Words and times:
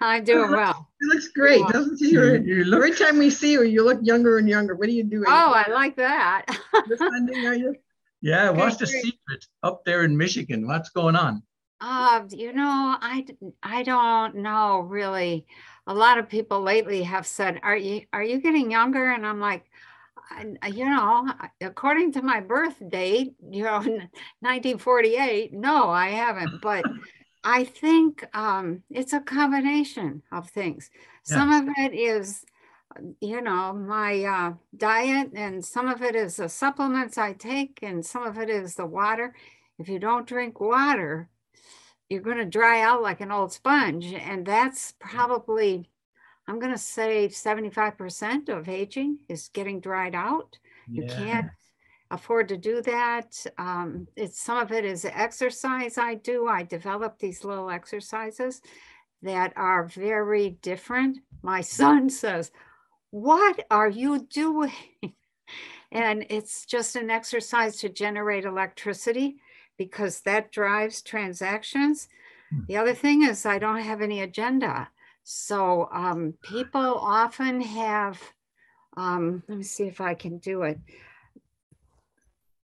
I'm 0.00 0.24
doing 0.24 0.50
well. 0.60 0.88
She 1.00 1.08
looks 1.08 1.28
great, 1.28 1.60
Yeah. 1.60 1.72
doesn't 1.72 1.98
she? 1.98 2.10
You're- 2.10 2.38
You, 2.44 2.56
you 2.56 2.64
look 2.64 2.78
Every 2.84 2.96
time 2.96 3.18
we 3.18 3.30
see 3.30 3.52
you, 3.52 3.62
you 3.64 3.84
look 3.84 3.98
younger 4.02 4.38
and 4.38 4.48
younger. 4.48 4.74
What 4.74 4.88
are 4.88 4.92
you 4.92 5.04
doing? 5.04 5.24
Oh, 5.28 5.52
I 5.54 5.70
like 5.70 5.96
that. 5.96 6.46
Defending, 6.88 7.46
are 7.46 7.54
you? 7.54 7.74
Yeah, 8.22 8.50
what's 8.50 8.76
the 8.76 8.84
great. 8.84 9.02
secret 9.02 9.46
up 9.62 9.82
there 9.86 10.04
in 10.04 10.14
Michigan? 10.14 10.66
What's 10.68 10.90
going 10.90 11.16
on? 11.16 11.42
Uh, 11.80 12.24
you 12.28 12.52
know, 12.52 12.98
I 13.00 13.22
d- 13.26 13.34
I 13.62 13.82
don't 13.82 14.34
know 14.36 14.80
really. 14.80 15.46
A 15.86 15.94
lot 15.94 16.18
of 16.18 16.28
people 16.28 16.60
lately 16.60 17.02
have 17.04 17.26
said, 17.26 17.60
"Are 17.62 17.74
you 17.78 18.02
are 18.12 18.22
you 18.22 18.38
getting 18.42 18.70
younger?" 18.70 19.10
And 19.10 19.26
I'm 19.26 19.40
like, 19.40 19.64
I, 20.60 20.66
you 20.68 20.84
know, 20.84 21.30
I- 21.40 21.48
according 21.62 22.12
to 22.12 22.20
my 22.22 22.40
birth 22.40 22.76
date, 22.90 23.32
you 23.50 23.64
know, 23.64 23.78
1948, 24.40 25.54
no, 25.54 25.88
I 25.88 26.08
haven't. 26.10 26.60
But 26.60 26.84
I 27.44 27.64
think 27.64 28.26
um, 28.34 28.82
it's 28.90 29.12
a 29.12 29.20
combination 29.20 30.22
of 30.32 30.50
things. 30.50 30.90
Some 31.22 31.50
of 31.52 31.68
it 31.78 31.94
is, 31.94 32.44
you 33.20 33.40
know, 33.40 33.72
my 33.72 34.24
uh, 34.24 34.52
diet, 34.76 35.30
and 35.34 35.64
some 35.64 35.88
of 35.88 36.02
it 36.02 36.14
is 36.14 36.36
the 36.36 36.48
supplements 36.48 37.16
I 37.18 37.32
take, 37.32 37.80
and 37.82 38.04
some 38.04 38.24
of 38.24 38.38
it 38.38 38.50
is 38.50 38.74
the 38.74 38.86
water. 38.86 39.34
If 39.78 39.88
you 39.88 39.98
don't 39.98 40.26
drink 40.26 40.60
water, 40.60 41.30
you're 42.08 42.20
going 42.20 42.38
to 42.38 42.44
dry 42.44 42.80
out 42.82 43.02
like 43.02 43.20
an 43.20 43.32
old 43.32 43.52
sponge. 43.52 44.12
And 44.12 44.44
that's 44.44 44.92
probably, 44.98 45.88
I'm 46.46 46.58
going 46.58 46.72
to 46.72 46.78
say 46.78 47.28
75% 47.28 48.48
of 48.48 48.68
aging 48.68 49.18
is 49.28 49.48
getting 49.48 49.80
dried 49.80 50.14
out. 50.14 50.58
You 50.92 51.04
can't 51.04 51.46
afford 52.10 52.48
to 52.48 52.56
do 52.56 52.82
that. 52.82 53.46
Um, 53.58 54.06
it's 54.16 54.40
some 54.40 54.58
of 54.58 54.72
it 54.72 54.84
is 54.84 55.04
exercise 55.04 55.98
I 55.98 56.16
do. 56.16 56.48
I 56.48 56.62
develop 56.62 57.18
these 57.18 57.44
little 57.44 57.70
exercises 57.70 58.60
that 59.22 59.52
are 59.56 59.86
very 59.86 60.50
different. 60.62 61.18
My 61.42 61.60
son 61.78 62.10
says, 62.10 62.50
What 63.10 63.64
are 63.70 63.88
you 63.88 64.26
doing? 64.30 64.72
And 65.92 66.24
it's 66.30 66.66
just 66.66 66.94
an 66.96 67.10
exercise 67.10 67.76
to 67.78 67.88
generate 67.88 68.44
electricity 68.44 69.40
because 69.76 70.20
that 70.20 70.52
drives 70.52 71.02
transactions. 71.02 72.08
Hmm. 72.50 72.60
The 72.68 72.76
other 72.76 72.94
thing 72.94 73.24
is, 73.24 73.44
I 73.44 73.58
don't 73.58 73.80
have 73.80 74.00
any 74.00 74.20
agenda. 74.20 74.88
So 75.24 75.88
um, 75.92 76.34
people 76.42 76.80
often 76.80 77.60
have, 77.60 78.20
um, 78.96 79.42
let 79.48 79.58
me 79.58 79.64
see 79.64 79.84
if 79.84 80.00
I 80.00 80.14
can 80.14 80.38
do 80.38 80.62
it. 80.62 80.78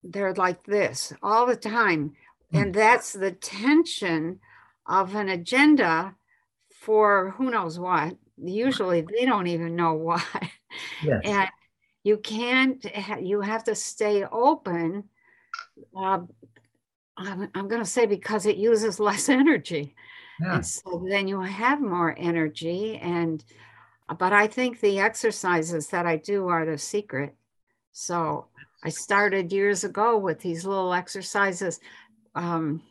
They're 0.05 0.34
like 0.34 0.64
this 0.64 1.12
all 1.22 1.47
the 1.47 1.56
time. 1.56 2.12
Hmm. 2.52 2.56
And 2.56 2.74
that's 2.74 3.12
the 3.12 3.33
tension 3.33 4.38
of 4.86 5.14
an 5.14 5.28
agenda 5.28 6.14
for 6.70 7.30
who 7.30 7.50
knows 7.50 7.78
what. 7.78 8.16
Usually 8.36 9.00
they 9.00 9.24
don't 9.24 9.46
even 9.46 9.74
know 9.74 9.94
what. 9.94 10.24
Yes. 11.02 11.20
And 11.24 11.48
you 12.02 12.19
can't, 12.19 12.84
you 13.20 13.41
have 13.41 13.64
to 13.64 13.74
stay 13.74 14.24
open. 14.24 15.05
Uh, 15.96 16.20
I'm, 17.16 17.48
I'm 17.55 17.68
going 17.68 17.83
to 17.83 17.89
say 17.89 18.06
because 18.06 18.44
it 18.46 18.56
uses 18.56 19.00
less 19.00 19.28
energy. 19.30 19.94
Yeah. 20.41 20.56
And 20.56 20.66
so 20.66 21.05
then 21.08 21.28
you 21.28 21.41
have 21.41 21.80
more 21.80 22.14
energy. 22.18 22.98
And, 22.98 23.42
but 24.18 24.33
I 24.33 24.46
think 24.46 24.80
the 24.80 24.98
exercises 24.98 25.89
that 25.89 26.06
I 26.06 26.16
do 26.16 26.48
are 26.48 26.66
the 26.66 26.77
secret. 26.77 27.34
So 27.92 28.48
I 28.84 28.90
started 28.90 29.52
years 29.52 29.82
ago 29.84 30.18
with 30.18 30.40
these 30.40 30.66
little 30.66 30.92
exercises 30.92 31.80
um, 32.34 32.82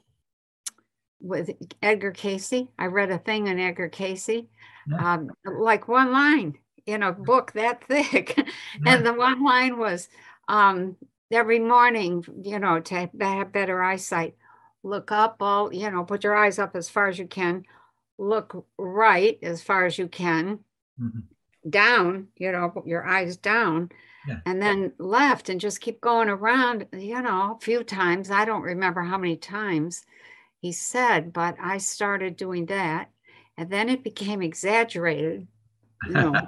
with 1.22 1.52
Edgar 1.82 2.12
Cayce. 2.12 2.68
I 2.80 2.86
read 2.88 3.12
a 3.12 3.20
thing 3.20 3.48
on 3.48 3.60
Edgar 3.60 3.90
Cayce, 3.90 4.44
um, 4.98 5.30
like 5.46 5.88
one 5.88 6.12
line 6.12 6.58
in 6.86 7.04
a 7.04 7.12
book 7.14 7.54
that 7.54 7.84
thick. 7.88 8.38
And 8.86 9.06
the 9.06 9.14
one 9.14 9.44
line 9.44 9.78
was 9.78 10.10
um, 10.48 10.98
every 11.32 11.60
morning, 11.60 12.26
you 12.42 12.60
know, 12.60 12.80
to 12.80 12.96
have 12.96 13.52
better 13.52 13.82
eyesight, 13.82 14.36
look 14.82 15.12
up 15.12 15.38
all, 15.42 15.74
you 15.74 15.90
know, 15.92 16.04
put 16.04 16.24
your 16.24 16.36
eyes 16.36 16.60
up 16.60 16.76
as 16.76 16.90
far 16.90 17.08
as 17.08 17.20
you 17.20 17.28
can, 17.28 17.64
look 18.18 18.66
right 18.78 19.38
as 19.44 19.62
far 19.62 19.86
as 19.86 19.98
you 19.98 20.08
can, 20.08 20.60
Mhm. 21.00 21.24
down, 21.70 22.28
you 22.36 22.52
know, 22.52 22.70
put 22.70 22.86
your 22.86 23.08
eyes 23.08 23.38
down, 23.38 23.90
Yeah. 24.28 24.40
and 24.46 24.62
then 24.62 24.94
left 24.98 25.50
and 25.50 25.60
just 25.60 25.82
keep 25.82 26.00
going 26.02 26.30
around, 26.30 26.88
you 26.94 27.22
know, 27.22 27.56
a 27.58 27.60
few 27.62 27.84
times. 27.84 28.32
I 28.32 28.46
don't 28.46 28.62
remember 28.62 29.02
how 29.02 29.18
many 29.18 29.36
times 29.38 30.06
he 30.62 30.72
said, 30.72 31.34
but 31.34 31.56
I 31.62 31.78
started 31.78 32.38
doing 32.38 32.68
that. 32.68 33.10
And 33.58 33.70
then 33.70 33.90
it 33.90 34.04
became 34.04 34.42
exaggerated, 34.42 35.48
you 36.10 36.16
know. 36.16 36.48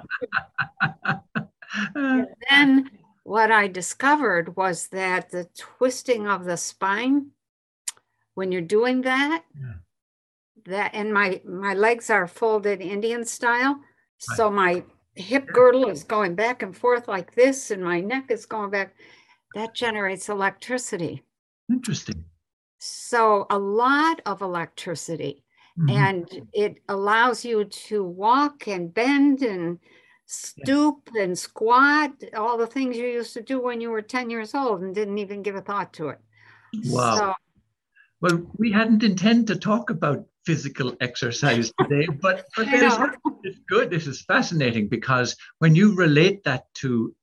And 1.94 2.28
then 2.50 2.90
what 3.24 3.50
I 3.50 3.66
discovered 3.68 4.56
was 4.56 4.88
that 4.88 5.30
the 5.30 5.48
twisting 5.58 6.26
of 6.26 6.44
the 6.44 6.56
spine, 6.56 7.32
when 8.34 8.52
you're 8.52 8.62
doing 8.62 9.02
that, 9.02 9.44
Yeah. 9.54 9.74
that 10.66 10.90
and 10.94 11.12
my 11.12 11.40
my 11.44 11.74
legs 11.74 12.08
are 12.10 12.26
folded 12.26 12.80
Indian 12.80 13.24
style, 13.24 13.80
so 14.18 14.50
my 14.50 14.84
hip 15.16 15.46
girdle 15.52 15.88
is 15.88 16.04
going 16.04 16.34
back 16.34 16.62
and 16.62 16.76
forth 16.76 17.08
like 17.08 17.34
this, 17.34 17.70
and 17.70 17.82
my 17.82 18.00
neck 18.00 18.30
is 18.30 18.46
going 18.46 18.70
back. 18.70 18.94
That 19.54 19.74
generates 19.74 20.28
electricity. 20.28 21.22
Interesting. 21.70 22.24
So 22.78 23.46
a 23.50 23.58
lot 23.58 24.20
of 24.26 24.42
electricity 24.42 25.42
Mhm. 25.78 25.90
and 25.90 26.48
it 26.52 26.78
allows 26.88 27.44
you 27.44 27.64
to 27.64 28.04
walk 28.04 28.68
and 28.68 28.92
bend 28.92 29.42
and 29.42 29.78
stoop 30.26 31.08
and 31.18 31.38
squat, 31.38 32.12
all 32.34 32.58
the 32.58 32.66
things 32.66 32.96
you 32.96 33.06
used 33.06 33.32
to 33.34 33.42
do 33.42 33.60
when 33.60 33.80
you 33.80 33.90
were 33.90 34.02
10 34.02 34.28
years 34.28 34.54
old 34.54 34.82
and 34.82 34.94
didn't 34.94 35.18
even 35.18 35.42
give 35.42 35.54
a 35.56 35.60
thought 35.60 35.92
to 35.94 36.08
it. 36.08 36.20
Wow. 36.84 37.16
So, 37.16 37.34
Well, 38.20 38.50
we 38.58 38.72
hadn't 38.72 39.02
intended 39.02 39.46
to 39.48 39.58
talk 39.58 39.90
about 39.90 40.26
physical 40.46 40.96
exercise 41.00 41.72
today, 41.80 42.06
but, 42.22 42.46
but 42.56 42.68
I 42.68 42.78
this, 42.78 42.98
know. 42.98 43.12
it's 43.42 43.58
good. 43.68 43.90
This 43.90 44.06
is 44.06 44.22
fascinating 44.22 44.88
because 44.88 45.36
when 45.58 45.74
you 45.74 45.94
relate 45.94 46.44
that 46.44 46.72
to 46.76 47.14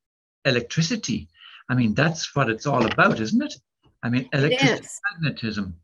electricity, 0.45 1.29
I 1.69 1.75
mean, 1.75 1.93
that's 1.93 2.35
what 2.35 2.49
it's 2.49 2.67
all 2.67 2.85
about, 2.85 3.19
isn't 3.19 3.41
it? 3.41 3.55
I 4.03 4.09
mean, 4.09 4.27
electricity, 4.33 4.87
magnetism. 5.13 5.75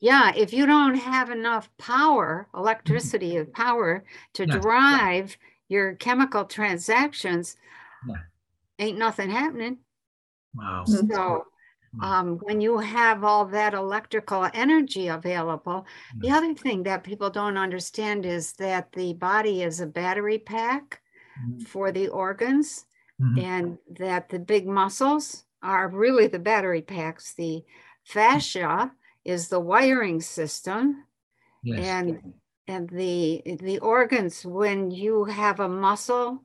yeah, 0.00 0.32
if 0.34 0.52
you 0.52 0.66
don't 0.66 0.96
have 0.96 1.30
enough 1.30 1.70
power, 1.78 2.48
electricity 2.54 3.32
mm-hmm. 3.34 3.42
of 3.42 3.52
power 3.54 4.04
to 4.34 4.46
Yeah. 4.46 4.58
drive 4.58 5.36
your 5.68 5.94
chemical 5.94 6.44
transactions, 6.44 7.56
Yeah. 8.08 8.16
ain't 8.80 8.98
nothing 8.98 9.30
happening. 9.30 9.78
Wow. 10.54 10.84
So. 10.84 11.46
Um, 11.98 12.38
when 12.38 12.60
you 12.60 12.78
have 12.78 13.24
all 13.24 13.46
that 13.46 13.74
electrical 13.74 14.48
energy 14.54 15.08
available, 15.08 15.86
the 16.20 16.30
other 16.30 16.54
thing 16.54 16.84
that 16.84 17.04
people 17.04 17.30
don't 17.30 17.58
understand 17.58 18.24
is 18.26 18.54
that 18.54 18.92
the 18.92 19.14
body 19.14 19.62
is 19.62 19.80
a 19.80 19.86
battery 19.86 20.38
pack 20.38 21.02
Mhm. 21.36 21.66
for 21.66 21.92
the 21.92 22.08
organs, 22.08 22.86
Mhm. 23.18 23.42
and 23.42 23.78
that 23.90 24.28
the 24.30 24.38
big 24.38 24.66
muscles 24.66 25.46
are 25.62 25.88
really 25.88 26.26
the 26.26 26.38
battery 26.38 26.82
packs. 26.82 27.34
The 27.34 27.64
fascia 28.04 28.94
is 29.24 29.48
the 29.48 29.60
wiring 29.60 30.20
system, 30.20 31.06
Yes. 31.62 31.78
and 31.84 32.34
and 32.68 32.88
the 32.90 33.42
the 33.60 33.78
organs 33.80 34.44
when 34.46 34.90
you 34.90 35.24
have 35.24 35.60
a 35.60 35.68
muscle 35.68 36.44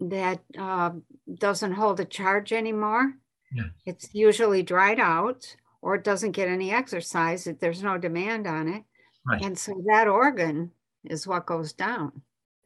that 0.00 0.42
uh, 0.58 0.92
doesn't 1.34 1.72
hold 1.72 2.00
a 2.00 2.04
charge 2.04 2.52
anymore 2.52 3.14
Yeah. 3.52 3.64
it's 3.86 4.08
usually 4.14 4.62
dried 4.62 5.00
out 5.00 5.56
or 5.82 5.94
it 5.96 6.04
doesn't 6.04 6.32
get 6.32 6.48
any 6.48 6.70
exercise 6.72 7.46
if 7.46 7.58
there's 7.58 7.82
no 7.82 7.98
demand 7.98 8.46
on 8.46 8.68
it 8.68 8.84
Right. 9.26 9.42
and 9.44 9.58
so 9.58 9.82
that 9.86 10.08
organ 10.08 10.70
is 11.04 11.26
what 11.26 11.46
goes 11.46 11.72
down 11.72 12.22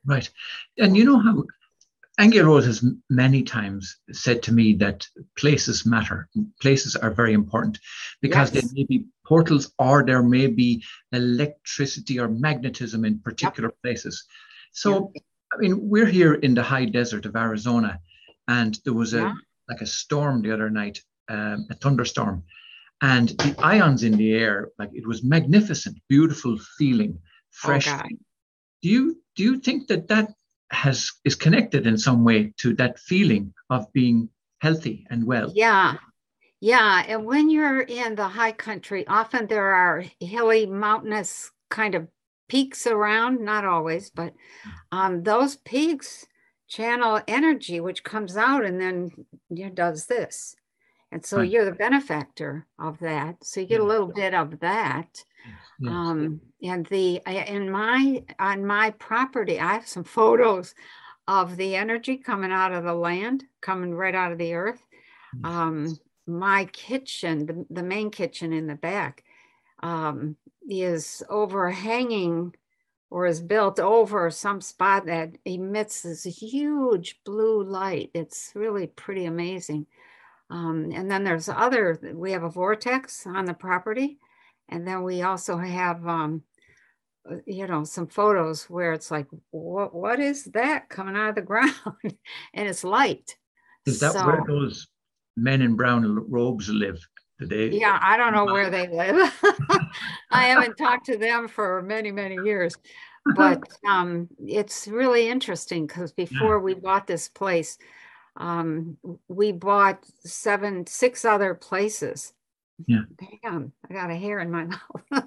Right. 0.06 0.28
And 0.76 0.94
you 0.96 1.04
know 1.06 1.18
how 1.18 1.44
Angela 2.18 2.46
Rose 2.48 2.66
has 2.66 2.84
many 3.08 3.42
times 3.42 3.96
said 4.12 4.42
to 4.42 4.52
me 4.52 4.74
that 4.74 5.08
places 5.38 5.86
matter. 5.86 6.28
Places 6.60 6.94
are 6.94 7.10
very 7.10 7.32
important 7.32 7.78
because 8.20 8.52
Yes. 8.54 8.64
there 8.64 8.72
may 8.74 8.84
be 8.84 9.06
portals 9.26 9.72
or 9.78 10.04
there 10.04 10.22
may 10.22 10.46
be 10.46 10.84
electricity 11.12 12.20
or 12.20 12.28
magnetism 12.28 13.04
in 13.06 13.18
particular 13.18 13.72
places. 13.82 14.24
So, 14.72 15.10
I 15.52 15.56
mean, 15.58 15.88
we're 15.88 16.06
here 16.20 16.34
in 16.34 16.52
the 16.54 16.62
high 16.62 16.84
desert 16.84 17.24
of 17.26 17.34
Arizona, 17.34 17.98
and 18.46 18.78
there 18.84 18.92
was 18.92 19.14
a 19.14 19.20
Yeah. 19.22 19.34
Like 19.68 19.80
a 19.80 19.86
storm 19.86 20.42
the 20.42 20.52
other 20.52 20.70
night, 20.70 21.00
um, 21.28 21.66
a 21.70 21.74
thunderstorm, 21.74 22.42
and 23.00 23.30
the 23.30 23.54
ions 23.58 24.02
in 24.02 24.16
the 24.16 24.32
air, 24.32 24.70
like 24.78 24.90
it 24.92 25.06
was 25.06 25.24
magnificent, 25.24 25.96
beautiful 26.08 26.58
feeling, 26.78 27.18
fresh. 27.50 27.86
Do 28.82 28.88
you 28.88 29.22
do 29.36 29.42
you 29.42 29.58
think 29.58 29.88
that 29.88 30.08
that 30.08 30.32
has 30.70 31.10
is 31.24 31.34
connected 31.34 31.86
in 31.86 31.98
some 31.98 32.24
way 32.24 32.52
to 32.58 32.74
that 32.74 32.98
feeling 32.98 33.52
of 33.70 33.92
being 33.92 34.28
healthy 34.60 35.06
and 35.10 35.24
well? 35.24 35.52
yeah 35.54 35.96
yeah 36.60 37.04
and 37.06 37.24
when 37.26 37.50
you're 37.50 37.82
in 37.82 38.14
the 38.14 38.28
high 38.28 38.52
country 38.52 39.06
often 39.06 39.46
there 39.46 39.74
are 39.74 40.04
hilly 40.20 40.64
mountainous 40.66 41.50
kind 41.68 41.94
of 41.94 42.08
peaks 42.48 42.86
around, 42.86 43.40
not 43.40 43.64
always, 43.64 44.10
but 44.10 44.34
um, 44.92 45.22
those 45.22 45.56
peaks 45.56 46.26
channel 46.74 47.20
energy, 47.28 47.80
which 47.80 48.02
comes 48.02 48.36
out 48.36 48.64
and 48.64 48.80
then 48.80 49.10
you 49.50 49.66
know, 49.66 49.70
does 49.70 50.06
this. 50.06 50.56
And 51.12 51.24
so 51.24 51.38
Right. 51.38 51.50
you're 51.50 51.64
the 51.64 51.72
benefactor 51.72 52.66
of 52.78 52.98
that. 52.98 53.44
So 53.44 53.60
you 53.60 53.66
get 53.66 53.80
a 53.80 53.84
little 53.84 54.08
bit 54.08 54.34
of 54.34 54.58
that. 54.60 55.24
Yes. 55.46 55.92
Um, 55.92 56.40
and 56.62 56.86
the 56.86 57.20
in 57.26 57.70
my 57.70 58.24
on 58.38 58.66
my 58.66 58.90
property, 58.90 59.60
I 59.60 59.74
have 59.74 59.86
some 59.86 60.04
photos 60.04 60.74
of 61.28 61.56
the 61.56 61.76
energy 61.76 62.16
coming 62.16 62.50
out 62.50 62.72
of 62.72 62.84
the 62.84 62.94
land, 62.94 63.44
coming 63.60 63.94
right 63.94 64.14
out 64.14 64.32
of 64.32 64.38
the 64.38 64.54
earth. 64.54 64.82
Um, 65.44 65.98
my 66.26 66.64
kitchen, 66.66 67.46
the, 67.46 67.66
the 67.70 67.82
main 67.82 68.10
kitchen 68.10 68.52
in 68.52 68.66
the 68.66 68.74
back, 68.74 69.22
um, 69.82 70.36
is 70.68 71.22
overhanging 71.28 72.54
or 73.14 73.26
is 73.26 73.40
built 73.40 73.78
over 73.78 74.28
some 74.28 74.60
spot 74.60 75.06
that 75.06 75.30
emits 75.44 76.02
this 76.02 76.24
huge 76.24 77.20
blue 77.24 77.62
light. 77.62 78.10
It's 78.12 78.50
really 78.56 78.88
pretty 78.88 79.26
amazing. 79.26 79.86
Um, 80.50 80.90
and 80.92 81.08
then 81.08 81.22
there's 81.22 81.48
other, 81.48 81.96
we 82.12 82.32
have 82.32 82.42
a 82.42 82.50
vortex 82.50 83.24
on 83.24 83.44
the 83.44 83.54
property. 83.54 84.18
And 84.68 84.84
then 84.84 85.04
we 85.04 85.22
also 85.22 85.56
have, 85.56 86.04
um, 86.08 86.42
you 87.46 87.68
know, 87.68 87.84
some 87.84 88.08
photos 88.08 88.64
where 88.64 88.92
it's 88.92 89.12
like, 89.12 89.28
what, 89.52 89.94
what 89.94 90.18
is 90.18 90.46
that 90.46 90.88
coming 90.88 91.14
out 91.14 91.28
of 91.28 91.34
the 91.36 91.42
ground? 91.42 91.72
and 92.02 92.68
it's 92.68 92.82
light. 92.82 93.36
Is 93.86 94.00
that 94.00 94.26
where 94.26 94.42
those 94.44 94.88
men 95.36 95.62
in 95.62 95.76
brown 95.76 96.28
robes 96.28 96.68
live? 96.68 96.98
Do 97.38 97.46
they? 97.46 97.68
Yeah, 97.76 97.96
I 98.02 98.16
don't 98.16 98.32
know 98.32 98.46
where 98.46 98.70
they 98.70 98.88
live. 98.88 99.32
I 100.34 100.44
haven't 100.46 100.76
talked 100.76 101.06
to 101.06 101.16
them 101.16 101.48
for 101.48 101.80
many, 101.82 102.10
many 102.10 102.36
years. 102.36 102.76
But 103.36 103.62
um, 103.88 104.28
it's 104.38 104.86
really 104.88 105.28
interesting 105.28 105.86
because 105.86 106.12
before 106.12 106.60
we 106.60 106.74
bought 106.74 107.06
this 107.06 107.28
place, 107.28 107.78
um, 108.36 108.96
we 109.28 109.52
bought 109.52 110.04
seven, 110.24 110.86
six 110.86 111.24
other 111.24 111.54
places. 111.54 112.32
Yeah. 112.86 113.02
Damn, 113.42 113.72
I 113.88 113.94
got 113.94 114.10
a 114.10 114.16
hair 114.16 114.40
in 114.40 114.50
my 114.50 114.64
mouth. 115.12 115.24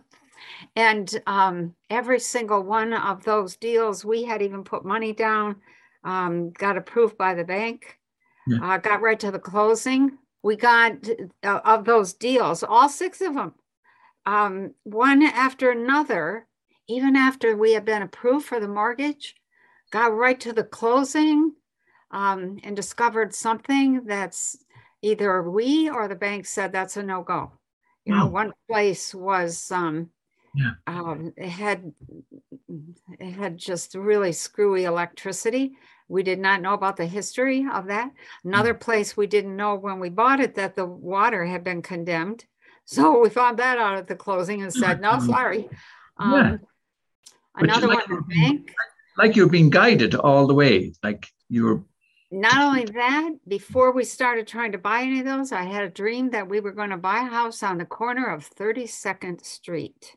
and 0.76 1.22
um, 1.26 1.74
every 1.90 2.20
single 2.20 2.62
one 2.64 2.94
of 2.94 3.24
those 3.24 3.56
deals, 3.56 4.04
we 4.04 4.24
had 4.24 4.42
even 4.42 4.64
put 4.64 4.84
money 4.86 5.14
down, 5.14 5.56
um, 6.04 6.52
got 6.52 6.78
approved 6.78 7.18
by 7.18 7.34
the 7.34 7.46
bank, 7.46 7.98
Yeah. 8.46 8.60
uh, 8.62 8.78
got 8.78 9.02
right 9.02 9.20
to 9.22 9.32
the 9.32 9.40
closing. 9.40 10.18
We 10.44 10.56
got 10.56 10.94
uh, 11.44 11.60
of 11.66 11.86
those 11.86 12.14
deals, 12.14 12.64
all 12.64 12.90
six 12.90 13.22
of 13.22 13.34
them, 13.34 13.54
um, 14.28 14.74
one 14.84 15.24
after 15.24 15.72
another, 15.72 16.46
even 16.90 17.16
after 17.16 17.56
we 17.56 17.72
had 17.72 17.86
been 17.86 18.02
approved 18.02 18.46
for 18.46 18.60
the 18.60 18.68
mortgage, 18.68 19.36
got 19.90 20.14
right 20.14 20.38
to 20.42 20.52
the 20.52 20.66
closing 20.66 21.54
um, 22.12 22.60
and 22.64 22.76
discovered 22.76 23.34
something 23.34 24.04
that's 24.06 24.58
either 25.02 25.50
we 25.50 25.90
or 25.90 26.10
the 26.10 26.16
bank 26.16 26.46
said 26.46 26.74
that's 26.74 26.98
a 26.98 27.04
no 27.04 27.24
go. 27.24 27.54
You 28.04 28.16
know, 28.16 28.26
Oh. 28.26 28.30
one 28.30 28.54
place 28.70 29.16
was 29.16 29.72
um, 29.72 30.10
Yeah. 30.54 30.74
um, 30.88 31.34
it 31.38 31.50
had 31.50 31.94
it 33.20 33.32
had 33.32 33.58
just 33.58 33.96
really 33.96 34.34
screwy 34.34 34.84
electricity. 34.84 35.78
We 36.10 36.24
did 36.24 36.40
not 36.40 36.62
know 36.62 36.74
about 36.74 36.98
the 36.98 37.06
history 37.06 37.66
of 37.72 37.88
that. 37.88 38.12
Another 38.44 38.74
place 38.74 39.16
we 39.16 39.28
didn't 39.28 39.56
know 39.56 39.76
when 39.76 40.00
we 40.00 40.10
bought 40.10 40.42
it 40.42 40.56
that 40.56 40.76
the 40.76 40.86
water 40.86 41.46
had 41.46 41.64
been 41.64 41.82
condemned. 41.82 42.46
So 42.90 43.20
we 43.20 43.30
found 43.30 43.60
that 43.60 43.78
out 43.78 43.98
at 43.98 44.08
the 44.08 44.16
closing 44.16 44.62
and 44.62 44.74
said, 44.74 45.02
no, 45.02 45.18
Mhm. 45.18 45.28
sorry. 45.28 45.70
Um, 46.18 46.52
you 46.52 46.60
another 47.56 47.88
like 47.88 48.08
one, 48.08 48.24
the 48.30 48.36
bank. 48.36 48.74
Like 49.18 49.36
you're 49.36 49.50
being 49.50 49.70
guided 49.70 50.16
all 50.16 50.48
the 50.48 50.54
way. 50.54 50.94
Like 51.04 51.28
you're. 51.50 51.84
Not 52.32 52.62
only 52.62 52.86
that, 52.86 53.32
before 53.48 53.92
we 53.92 54.06
started 54.06 54.48
trying 54.48 54.72
to 54.72 54.78
buy 54.78 55.02
any 55.02 55.20
of 55.20 55.26
those, 55.26 55.52
I 55.52 55.64
had 55.64 55.84
a 55.84 55.90
dream 55.90 56.30
that 56.30 56.48
we 56.48 56.62
were 56.62 56.72
going 56.72 56.92
to 56.92 56.98
buy 56.98 57.20
a 57.20 57.30
house 57.30 57.62
on 57.62 57.78
the 57.78 57.86
corner 57.86 58.28
of 58.28 58.50
32nd 58.50 59.44
Street. 59.46 60.16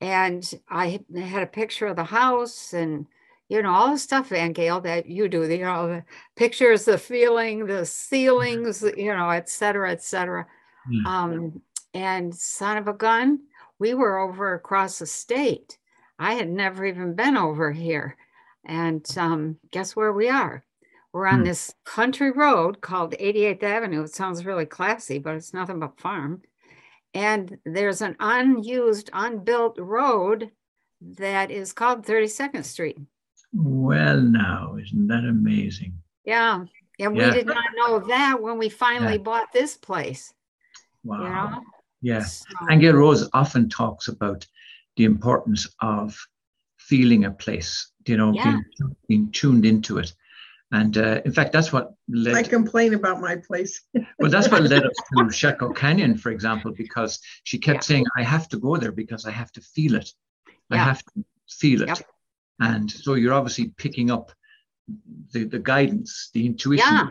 And 0.00 0.48
I 0.68 1.00
had 1.16 1.42
a 1.42 1.46
picture 1.46 1.86
of 1.86 1.96
the 1.96 2.04
house 2.04 2.72
and, 2.72 3.06
you 3.48 3.62
know, 3.62 3.70
all 3.72 3.90
the 3.90 3.98
stuff, 3.98 4.28
Van 4.28 4.52
Gale, 4.52 4.80
that 4.82 5.06
you 5.06 5.28
do, 5.28 5.48
you 5.48 5.64
know, 5.64 5.88
the 5.88 6.04
pictures, 6.36 6.84
the 6.84 6.98
feeling, 6.98 7.66
the 7.66 7.86
ceilings, 7.86 8.82
you 8.96 9.14
know, 9.14 9.30
et 9.30 9.48
cetera, 9.48 9.90
et 9.90 10.02
cetera. 10.02 10.46
Yeah. 10.90 11.22
Um, 11.22 11.62
and 11.94 12.34
son 12.34 12.76
of 12.78 12.88
a 12.88 12.92
gun, 12.92 13.40
we 13.78 13.94
were 13.94 14.18
over 14.18 14.54
across 14.54 14.98
the 14.98 15.06
state. 15.06 15.78
I 16.18 16.34
had 16.34 16.48
never 16.48 16.84
even 16.84 17.14
been 17.14 17.36
over 17.36 17.72
here. 17.72 18.16
And 18.64 19.04
um, 19.16 19.58
guess 19.70 19.96
where 19.96 20.12
we 20.12 20.28
are? 20.28 20.64
We're 21.12 21.26
on 21.26 21.40
Hmm. 21.40 21.44
this 21.44 21.74
country 21.84 22.30
road 22.30 22.80
called 22.80 23.14
88th 23.18 23.62
Avenue. 23.62 24.02
It 24.04 24.14
sounds 24.14 24.46
really 24.46 24.66
classy, 24.66 25.18
but 25.18 25.34
it's 25.34 25.52
nothing 25.52 25.80
but 25.80 26.00
farm. 26.00 26.42
And 27.12 27.58
there's 27.66 28.00
an 28.00 28.16
unused, 28.20 29.10
unbuilt 29.12 29.76
road 29.78 30.50
that 31.18 31.50
is 31.50 31.72
called 31.72 32.06
32nd 32.06 32.64
Street. 32.64 32.98
Well, 33.52 34.20
now, 34.20 34.76
isn't 34.76 35.08
that 35.08 35.24
amazing? 35.24 35.94
Yeah. 36.24 36.64
And 36.98 37.16
Yeah. 37.16 37.26
we 37.26 37.32
did 37.32 37.46
not 37.46 37.64
know 37.76 37.98
that 37.98 38.40
when 38.40 38.56
we 38.56 38.68
finally 38.70 39.14
Yeah. 39.16 39.22
bought 39.22 39.52
this 39.52 39.76
place. 39.76 40.32
Wow. 41.04 41.18
You 41.18 41.28
know? 41.28 41.60
Yeah. 42.02 42.22
So- 42.24 42.44
And 42.68 42.80
Gail 42.80 42.94
Rose 42.94 43.28
often 43.32 43.68
talks 43.68 44.08
about 44.08 44.46
the 44.96 45.04
importance 45.04 45.66
of 45.80 46.18
feeling 46.78 47.24
a 47.24 47.30
place, 47.30 47.90
you 48.06 48.16
know, 48.16 48.32
Yeah. 48.34 48.58
being, 48.78 48.96
being 49.08 49.30
tuned 49.32 49.64
into 49.64 49.98
it. 49.98 50.12
And 50.72 50.96
uh, 50.96 51.20
in 51.24 51.32
fact, 51.32 51.52
that's 51.52 51.72
what 51.72 51.92
led. 52.08 52.34
I 52.34 52.42
complain 52.42 52.94
about 52.94 53.20
my 53.20 53.36
place. 53.36 53.80
Well, 54.18 54.30
that's 54.30 54.48
what 54.50 54.62
led 54.62 54.84
us 54.84 54.96
to 55.16 55.30
Chaco 55.32 55.72
Canyon, 55.72 56.16
for 56.16 56.30
example, 56.30 56.72
because 56.72 57.18
she 57.44 57.58
kept 57.58 57.76
Yeah. 57.78 57.80
saying, 57.88 58.04
I 58.16 58.22
have 58.22 58.48
to 58.50 58.58
go 58.58 58.76
there 58.76 58.92
because 58.92 59.26
I 59.26 59.30
have 59.32 59.52
to 59.52 59.60
feel 59.60 59.94
it. 59.96 60.10
I 60.70 60.76
have 60.76 61.02
to 61.04 61.24
feel 61.50 61.82
it. 61.82 61.88
Yep. 61.88 61.98
And 62.60 62.90
so 62.90 63.14
you're 63.14 63.34
obviously 63.34 63.68
picking 63.76 64.10
up 64.10 64.32
the, 65.32 65.44
the 65.44 65.58
guidance, 65.58 66.30
the 66.32 66.46
intuition. 66.46 66.86
Yeah. 66.90 67.08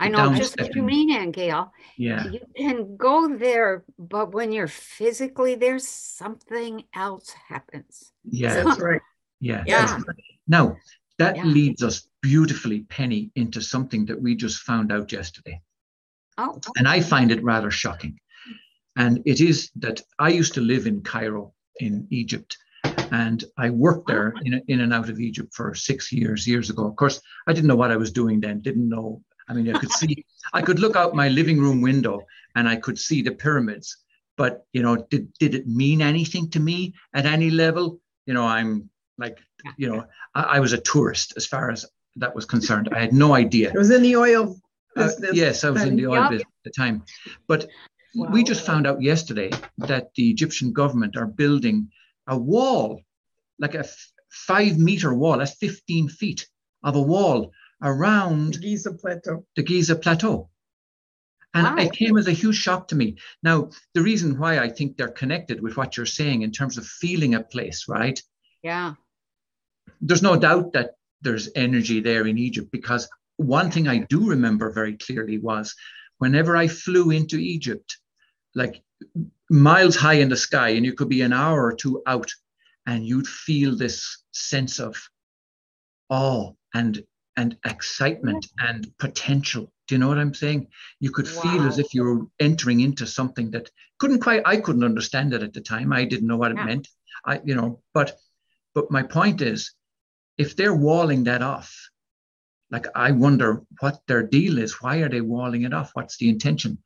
I 0.00 0.08
know 0.08 0.32
just 0.34 0.58
what 0.60 0.74
you 0.76 0.82
mean, 0.82 1.10
Ann 1.10 1.32
Gail. 1.32 1.72
Yeah. 1.96 2.24
You 2.28 2.40
can 2.56 2.96
go 2.96 3.36
there, 3.36 3.84
but 3.98 4.32
when 4.32 4.52
you're 4.52 4.68
physically 4.68 5.56
there, 5.56 5.78
something 5.80 6.84
else 6.94 7.30
happens. 7.48 8.12
Yeah. 8.24 8.62
That's 8.62 8.80
right. 8.80 9.00
Yeah. 9.40 9.64
Yeah. 9.66 9.94
right. 9.94 10.16
Now, 10.46 10.76
that 11.18 11.36
Yeah. 11.36 11.44
leads 11.44 11.82
us 11.82 12.08
beautifully, 12.22 12.80
Penny, 12.80 13.30
into 13.34 13.60
something 13.60 14.06
that 14.06 14.20
we 14.20 14.36
just 14.36 14.62
found 14.62 14.92
out 14.92 15.10
yesterday. 15.10 15.60
Oh, 16.36 16.60
And 16.76 16.86
I 16.86 17.00
find 17.00 17.32
it 17.32 17.42
rather 17.42 17.70
shocking. 17.70 18.20
And 18.96 19.20
it 19.26 19.40
is 19.40 19.70
that 19.76 20.00
I 20.18 20.28
used 20.28 20.54
to 20.54 20.60
live 20.60 20.86
in 20.86 21.02
Cairo 21.02 21.54
in 21.80 22.06
Egypt. 22.10 22.56
And 23.10 23.42
I 23.56 23.70
worked 23.70 24.06
there 24.06 24.34
oh. 24.36 24.40
in, 24.44 24.62
in 24.68 24.80
and 24.80 24.92
out 24.92 25.08
of 25.08 25.18
Egypt 25.18 25.52
for 25.54 25.74
six 25.74 26.12
years, 26.12 26.46
years 26.46 26.70
ago. 26.70 26.86
Of 26.86 26.94
course, 26.94 27.20
I 27.48 27.52
didn't 27.52 27.66
know 27.66 27.76
what 27.76 27.90
I 27.90 27.96
was 27.96 28.12
doing 28.12 28.40
then, 28.40 28.60
didn't 28.60 28.88
know. 28.88 29.22
I 29.48 29.54
mean, 29.54 29.74
I 29.74 29.78
could 29.78 29.90
see, 29.92 30.24
I 30.52 30.62
could 30.62 30.78
look 30.78 30.96
out 30.96 31.14
my 31.14 31.28
living 31.28 31.58
room 31.58 31.80
window 31.80 32.26
and 32.54 32.68
I 32.68 32.76
could 32.76 32.98
see 32.98 33.22
the 33.22 33.32
pyramids. 33.32 33.96
But, 34.36 34.66
you 34.72 34.82
know, 34.82 34.96
did, 35.10 35.32
did 35.38 35.54
it 35.54 35.66
mean 35.66 36.00
anything 36.00 36.50
to 36.50 36.60
me 36.60 36.94
at 37.14 37.26
any 37.26 37.50
level? 37.50 38.00
You 38.26 38.34
know, 38.34 38.44
I'm 38.44 38.88
like, 39.16 39.38
you 39.76 39.88
know, 39.88 40.04
I, 40.34 40.42
I 40.42 40.60
was 40.60 40.72
a 40.72 40.78
tourist 40.78 41.34
as 41.36 41.46
far 41.46 41.70
as 41.70 41.84
that 42.16 42.34
was 42.34 42.44
concerned. 42.44 42.88
I 42.92 43.00
had 43.00 43.12
no 43.12 43.34
idea. 43.34 43.70
It 43.72 43.78
was 43.78 43.90
in 43.90 44.02
the 44.02 44.16
oil 44.16 44.56
Uh, 44.96 45.10
yes, 45.32 45.64
I 45.64 45.70
was 45.70 45.84
in 45.84 45.96
the 45.96 46.06
oil 46.06 46.22
Yep. 46.22 46.30
business 46.30 46.52
at 46.64 46.64
the 46.64 46.70
time. 46.70 47.04
But 47.46 47.68
we 48.14 48.42
just 48.42 48.66
found 48.66 48.86
out 48.86 49.00
yesterday 49.02 49.50
that 49.78 50.12
the 50.14 50.30
Egyptian 50.30 50.72
government 50.72 51.16
are 51.16 51.26
building 51.26 51.88
a 52.26 52.36
wall, 52.36 53.00
like 53.58 53.74
a 53.74 53.80
f- 53.80 54.12
five 54.30 54.78
meter 54.78 55.14
wall, 55.14 55.38
that's 55.38 55.54
15 55.54 56.08
feet 56.08 56.48
of 56.82 56.96
a 56.96 57.00
wall 57.02 57.52
The 57.80 57.88
around 57.88 58.60
Giza 58.60 58.92
Plateau. 58.92 59.46
the 59.56 59.62
Giza 59.62 59.96
Plateau. 59.96 60.50
And 61.54 61.64
Wow. 61.64 61.76
it 61.84 61.92
came 61.92 62.18
as 62.18 62.26
a 62.28 62.32
huge 62.32 62.56
shock 62.56 62.88
to 62.88 62.94
me. 62.96 63.16
Now, 63.42 63.70
the 63.94 64.02
reason 64.02 64.38
why 64.38 64.58
I 64.58 64.68
think 64.68 64.96
they're 64.96 65.08
connected 65.08 65.60
with 65.62 65.76
what 65.76 65.96
you're 65.96 66.06
saying 66.06 66.42
in 66.42 66.50
terms 66.52 66.76
of 66.76 66.86
feeling 66.86 67.34
a 67.34 67.42
place, 67.42 67.88
right? 67.88 68.20
yeah. 68.62 68.94
there's 70.00 70.22
no 70.22 70.36
doubt 70.36 70.72
that 70.74 70.96
there's 71.22 71.48
energy 71.56 72.00
there 72.00 72.26
in 72.26 72.36
Egypt 72.38 72.70
because 72.70 73.08
one 73.36 73.70
thing 73.70 73.88
I 73.88 73.98
do 73.98 74.28
remember 74.28 74.70
very 74.70 74.96
clearly 74.96 75.38
was 75.38 75.74
whenever 76.18 76.56
I 76.56 76.68
flew 76.68 77.10
into 77.10 77.38
Egypt, 77.38 77.96
like 78.54 78.82
miles 79.50 79.96
high 79.96 80.14
in 80.24 80.28
the 80.28 80.36
sky, 80.36 80.70
and 80.70 80.84
you 80.84 80.92
could 80.92 81.08
be 81.08 81.22
an 81.22 81.32
hour 81.32 81.64
or 81.64 81.72
two 81.72 82.02
out, 82.06 82.30
and 82.86 83.06
you'd 83.06 83.26
feel 83.28 83.76
this 83.76 84.22
sense 84.32 84.78
of 84.80 84.96
awe 86.10 86.52
and 86.74 87.02
and 87.40 87.56
excitement 87.64 88.44
and 88.58 88.80
potential. 88.98 89.64
Do 89.86 89.94
you 89.94 89.98
know 90.00 90.08
what 90.12 90.22
I'm 90.22 90.34
saying? 90.34 90.60
You 91.00 91.10
could 91.16 91.28
feel 91.28 91.62
as 91.70 91.78
if 91.78 91.94
you 91.94 92.02
were 92.04 92.20
entering 92.48 92.80
into 92.80 93.06
something 93.06 93.52
that 93.52 93.70
couldn't 93.98 94.22
quite 94.26 94.42
I 94.54 94.56
couldn't 94.64 94.90
understand 94.90 95.32
it 95.32 95.42
at 95.42 95.54
the 95.54 95.64
time. 95.74 95.92
I 96.00 96.04
didn't 96.04 96.28
know 96.30 96.40
what 96.42 96.52
it 96.52 96.66
meant. 96.70 96.88
I, 97.24 97.40
you 97.48 97.54
know, 97.58 97.70
but 97.94 98.08
But 98.74 98.90
my 98.90 99.02
point 99.02 99.40
is, 99.40 99.60
if 100.36 100.54
they're 100.54 100.84
walling 100.88 101.24
that 101.24 101.42
off, 101.42 101.70
like 102.70 102.86
I 102.94 103.10
wonder 103.12 103.62
what 103.80 103.96
their 104.06 104.22
deal 104.22 104.58
is. 104.58 104.82
Why 104.82 104.98
are 105.02 105.08
they 105.08 105.20
walling 105.20 105.64
it 105.64 105.72
off? 105.72 105.90
What's 105.94 106.18
the 106.18 106.28
intention? 106.28 106.78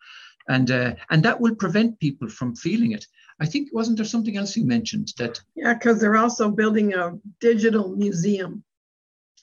And 0.48 0.70
uh, 0.70 0.94
and 1.10 1.22
that 1.24 1.40
will 1.40 1.54
prevent 1.54 2.00
people 2.00 2.28
from 2.28 2.56
feeling 2.56 2.92
it. 2.92 3.04
I 3.40 3.46
think 3.46 3.68
wasn't 3.72 3.96
there 3.98 4.12
something 4.14 4.36
else 4.36 4.56
you 4.56 4.66
mentioned 4.66 5.08
that? 5.18 5.40
Yeah, 5.54 5.74
because 5.74 6.00
they're 6.00 6.22
also 6.24 6.50
building 6.50 6.94
a 6.94 7.18
digital 7.40 7.86
museum, 7.96 8.64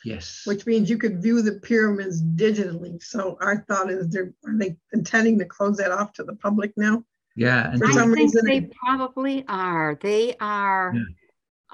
Yes. 0.06 0.44
which 0.46 0.66
means 0.66 0.90
you 0.90 0.98
could 0.98 1.22
view 1.22 1.42
the 1.42 1.60
pyramids 1.60 2.24
digitally. 2.24 3.02
So 3.04 3.38
our 3.42 3.66
thought 3.68 3.92
is 3.92 4.10
they're, 4.10 4.34
are 4.46 4.58
they 4.58 4.78
intending 4.94 5.38
to 5.40 5.46
close 5.46 5.78
that 5.78 5.92
off 5.92 6.14
to 6.14 6.24
the 6.24 6.36
public 6.36 6.74
now? 6.78 7.04
yeah, 7.36 7.72
and 7.72 7.80
For 7.80 7.88
I 7.88 7.92
some 7.92 8.14
think 8.14 8.34
reason 8.34 8.46
they 8.46 8.58
it- 8.58 8.74
probably 8.74 9.46
are. 9.48 9.98
They 10.02 10.36
are. 10.40 10.94
Yeah. 10.96 11.04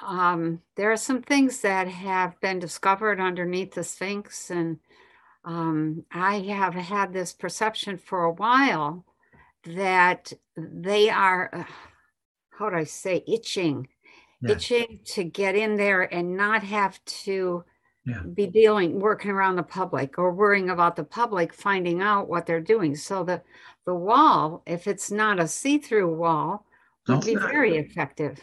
Um, 0.05 0.61
there 0.75 0.91
are 0.91 0.97
some 0.97 1.21
things 1.21 1.61
that 1.61 1.87
have 1.87 2.39
been 2.41 2.59
discovered 2.59 3.19
underneath 3.21 3.73
the 3.75 3.83
Sphinx, 3.83 4.49
and 4.51 4.79
um, 5.45 6.03
I 6.11 6.39
have 6.39 6.73
had 6.73 7.13
this 7.13 7.31
perception 7.31 7.97
for 7.97 8.25
a 8.25 8.31
while 8.31 9.05
that 9.63 10.33
they 10.57 11.09
are, 11.09 11.49
uh, 11.53 11.63
how 12.49 12.69
do 12.69 12.75
I 12.75 12.83
say, 12.83 13.23
itching, 13.25 13.87
Yeah. 14.41 14.51
itching 14.55 14.99
to 15.13 15.23
get 15.23 15.55
in 15.55 15.77
there 15.77 16.01
and 16.13 16.35
not 16.35 16.63
have 16.63 17.03
to 17.23 17.63
Yeah. 18.05 18.21
be 18.21 18.45
dealing, 18.47 18.99
working 18.99 19.31
around 19.31 19.55
the 19.55 19.63
public 19.63 20.19
or 20.19 20.31
worrying 20.31 20.69
about 20.69 20.95
the 20.95 21.03
public 21.03 21.53
finding 21.53 22.01
out 22.01 22.29
what 22.29 22.45
they're 22.45 22.61
doing. 22.61 22.95
So 22.95 23.23
the 23.23 23.41
the 23.85 23.95
wall, 23.95 24.61
if 24.65 24.87
it's 24.87 25.11
not 25.11 25.39
a 25.39 25.47
see-through 25.47 26.15
wall, 26.15 26.65
No. 27.07 27.15
would 27.15 27.25
be 27.25 27.35
not. 27.35 27.49
very 27.51 27.77
effective. 27.77 28.39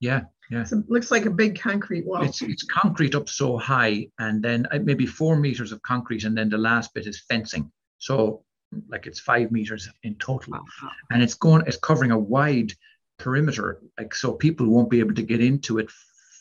yeah, 0.00 0.22
yeah. 0.50 0.60
It's 0.62 0.72
a- 0.72 0.84
looks 0.88 1.10
like 1.10 1.24
a 1.26 1.30
big 1.30 1.58
concrete 1.58 2.04
wall. 2.06 2.22
It's 2.22 2.42
it's 2.42 2.64
concrete 2.64 3.14
up 3.14 3.28
so 3.28 3.56
high, 3.56 4.08
and 4.18 4.42
then 4.42 4.66
uh, 4.70 4.78
maybe 4.82 5.06
four 5.06 5.36
meters 5.36 5.72
of 5.72 5.80
concrete, 5.82 6.24
and 6.24 6.36
then 6.36 6.48
the 6.50 6.58
last 6.58 6.92
bit 6.94 7.06
is 7.06 7.20
fencing. 7.28 7.70
So 7.98 8.42
like 8.88 9.06
it's 9.06 9.20
five 9.20 9.50
meters 9.50 9.88
in 10.02 10.14
total, 10.16 10.52
Wow. 10.54 10.64
and 11.10 11.22
it's 11.22 11.34
going 11.34 11.62
it's 11.66 11.78
covering 11.78 12.10
a 12.10 12.18
wide 12.18 12.72
perimeter, 13.18 13.80
like 13.98 14.14
so 14.14 14.32
people 14.34 14.66
won't 14.68 14.90
be 14.90 15.00
able 15.00 15.14
to 15.14 15.22
get 15.22 15.40
into 15.40 15.78
it 15.78 15.90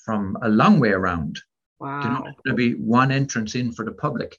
from 0.06 0.38
a 0.42 0.50
long 0.50 0.80
way 0.80 0.90
around. 0.92 1.40
You 1.82 2.10
know, 2.10 2.22
Wow. 2.24 2.36
there'll 2.44 2.58
be 2.58 2.74
one 2.76 3.12
entrance 3.12 3.56
in 3.56 3.72
for 3.72 3.84
the 3.86 3.92
public, 3.92 4.38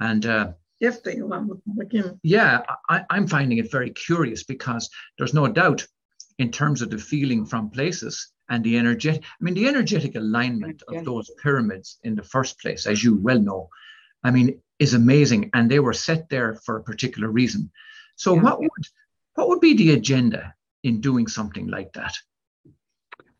and 0.00 0.24
uh, 0.26 0.52
If 0.80 1.02
they 1.02 1.16
allow 1.18 1.42
the 1.44 1.56
public 1.66 1.94
in. 1.94 2.20
yeah, 2.22 2.62
I, 2.90 3.04
I'm 3.10 3.26
finding 3.26 3.58
it 3.58 3.70
very 3.70 3.90
curious 3.90 4.42
because 4.44 4.90
there's 5.16 5.34
no 5.34 5.48
doubt 5.48 5.86
in 6.38 6.50
terms 6.50 6.82
of 6.82 6.90
the 6.90 6.98
feeling 6.98 7.46
from 7.46 7.70
places 7.70 8.32
and 8.50 8.62
the 8.62 8.76
energetic, 8.76 9.22
I 9.24 9.44
mean, 9.44 9.54
the 9.54 9.68
energetic 9.68 10.14
alignment 10.16 10.82
of 10.88 11.04
those 11.04 11.30
pyramids 11.42 11.98
in 12.02 12.14
the 12.14 12.22
first 12.24 12.60
place, 12.60 12.86
as 12.86 13.02
you 13.02 13.16
well 13.16 13.40
know, 13.40 13.68
I 14.22 14.30
mean, 14.30 14.60
is 14.78 14.94
amazing. 14.94 15.50
And 15.54 15.70
they 15.70 15.78
were 15.80 15.92
set 15.94 16.28
there 16.28 16.54
for 16.64 16.76
a 16.76 16.82
particular 16.82 17.28
reason. 17.30 17.70
So 18.16 18.34
Yeah. 18.34 18.42
what 18.42 18.60
would 18.60 18.86
what 19.36 19.48
would 19.48 19.60
be 19.60 19.74
the 19.74 19.92
agenda 19.94 20.54
in 20.82 21.00
doing 21.00 21.26
something 21.28 21.66
like 21.68 21.92
that? 21.94 22.14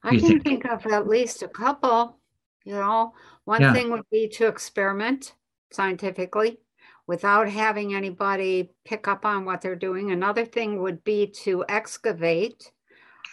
I 0.03 0.11
can 0.11 0.21
think? 0.21 0.43
think 0.45 0.65
of 0.65 0.87
at 0.87 1.07
least 1.09 1.43
a 1.43 1.49
couple, 1.49 2.19
you 2.65 2.75
know. 2.75 3.15
One 3.45 3.61
Yeah. 3.61 3.75
thing 3.75 3.91
would 3.91 4.09
be 4.11 4.29
to 4.29 4.47
experiment 4.47 5.35
scientifically 5.71 6.59
without 7.07 7.49
having 7.49 7.95
anybody 7.95 8.71
pick 8.85 9.07
up 9.09 9.25
on 9.27 9.45
what 9.45 9.61
they're 9.61 9.77
doing. 9.77 10.11
Another 10.11 10.45
thing 10.45 10.81
would 10.83 11.05
be 11.05 11.27
to 11.43 11.65
excavate. 11.69 12.73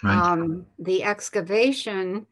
Right. 0.03 0.15
Um, 0.15 0.65
the 0.79 1.03
excavation 1.03 2.27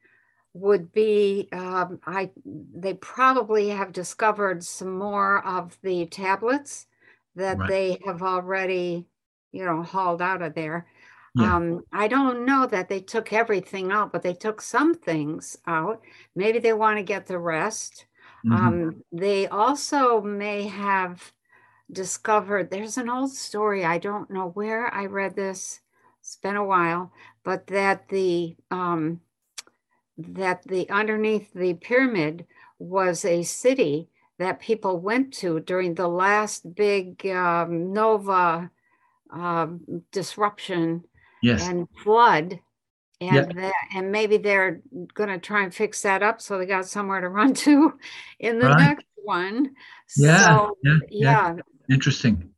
would 0.53 0.91
be, 0.91 1.47
um, 1.51 1.99
I, 2.05 2.31
they 2.45 2.95
probably 2.95 3.69
have 3.69 3.91
discovered 3.93 4.63
some 4.63 4.97
more 4.97 5.45
of 5.45 5.77
the 5.83 6.07
tablets 6.07 6.87
that 7.35 7.57
Right. 7.57 7.69
they 7.69 7.99
have 8.05 8.21
already, 8.23 9.07
you 9.51 9.63
know, 9.63 9.83
hauled 9.83 10.21
out 10.21 10.41
of 10.41 10.55
there. 10.55 10.87
Yeah. 11.35 11.55
Um, 11.55 11.81
I 11.91 12.07
don't 12.07 12.45
know 12.45 12.65
that 12.67 12.89
they 12.89 12.99
took 13.01 13.31
everything 13.33 13.91
out, 13.91 14.11
but 14.11 14.23
they 14.23 14.33
took 14.33 14.61
some 14.61 14.93
things 14.95 15.57
out. 15.67 16.01
Maybe 16.35 16.59
they 16.59 16.73
want 16.73 16.97
to 16.97 17.03
get 17.03 17.27
the 17.27 17.39
rest. 17.39 18.05
Mhm. 18.45 18.55
Um, 18.57 19.03
they 19.11 19.47
also 19.47 20.21
may 20.21 20.67
have 20.67 21.31
discovered 21.91 22.71
there's 22.71 22.97
an 22.97 23.09
old 23.09 23.31
story. 23.33 23.85
I 23.85 23.99
don't 23.99 24.29
know 24.31 24.49
where 24.49 24.93
I 24.93 25.05
read 25.07 25.35
this. 25.35 25.81
It's 26.21 26.37
been 26.37 26.55
a 26.57 26.65
while, 26.65 27.13
but 27.43 27.67
that 27.67 28.09
the 28.09 28.57
um, 28.71 29.21
that 30.17 30.63
the 30.63 30.89
underneath 30.89 31.53
the 31.53 31.73
pyramid 31.75 32.45
was 32.77 33.23
a 33.25 33.43
city 33.43 34.09
that 34.37 34.59
people 34.59 34.99
went 34.99 35.33
to 35.33 35.59
during 35.59 35.95
the 35.95 36.07
last 36.07 36.75
big 36.75 37.25
um, 37.27 37.93
nova 37.93 38.71
um, 39.31 40.03
disruption 40.11 41.03
yes. 41.41 41.67
and 41.67 41.87
flood. 42.03 42.59
And 43.21 43.35
Yeah. 43.35 43.45
that, 43.61 43.73
and 43.95 44.11
maybe 44.11 44.37
they're 44.37 44.81
gonna 45.13 45.37
try 45.39 45.63
and 45.63 45.73
fix 45.73 46.01
that 46.03 46.23
up 46.23 46.41
so 46.41 46.57
they 46.57 46.65
got 46.65 46.85
somewhere 46.85 47.19
to 47.21 47.27
run 47.39 47.53
to 47.65 47.93
in 48.39 48.59
the 48.59 48.67
Right. 48.67 48.79
next 48.79 49.05
one. 49.23 49.75
Yeah, 50.17 50.45
So, 50.45 50.77
yeah, 50.83 50.97
yeah. 51.09 51.55
yeah, 51.55 51.61
Interesting. 51.93 52.49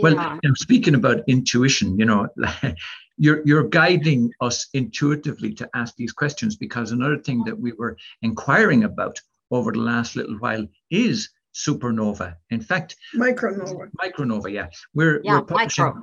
Well, 0.00 0.14
yeah, 0.14 0.38
you 0.42 0.48
know, 0.48 0.54
speaking 0.54 0.94
about 0.94 1.22
intuition, 1.28 1.98
you 1.98 2.04
know, 2.06 2.26
you're 3.18 3.42
you're 3.44 3.64
guiding 3.68 4.32
us 4.40 4.66
intuitively 4.72 5.52
to 5.54 5.68
ask 5.74 5.94
these 5.96 6.12
questions 6.12 6.56
because 6.56 6.90
another 6.92 7.18
thing 7.18 7.44
that 7.44 7.58
we 7.58 7.72
were 7.72 7.96
inquiring 8.22 8.84
about 8.84 9.20
over 9.50 9.72
the 9.72 9.78
last 9.80 10.16
little 10.16 10.36
while 10.38 10.66
is 10.90 11.28
supernova. 11.54 12.34
In 12.50 12.60
fact, 12.60 12.96
Micronova. 13.14 13.90
micronova. 14.02 14.50
Yeah, 14.52 14.68
we're 14.94 15.20
yeah, 15.22 15.34
we're 15.34 15.42
publishing. 15.42 15.84
micro. 15.84 16.02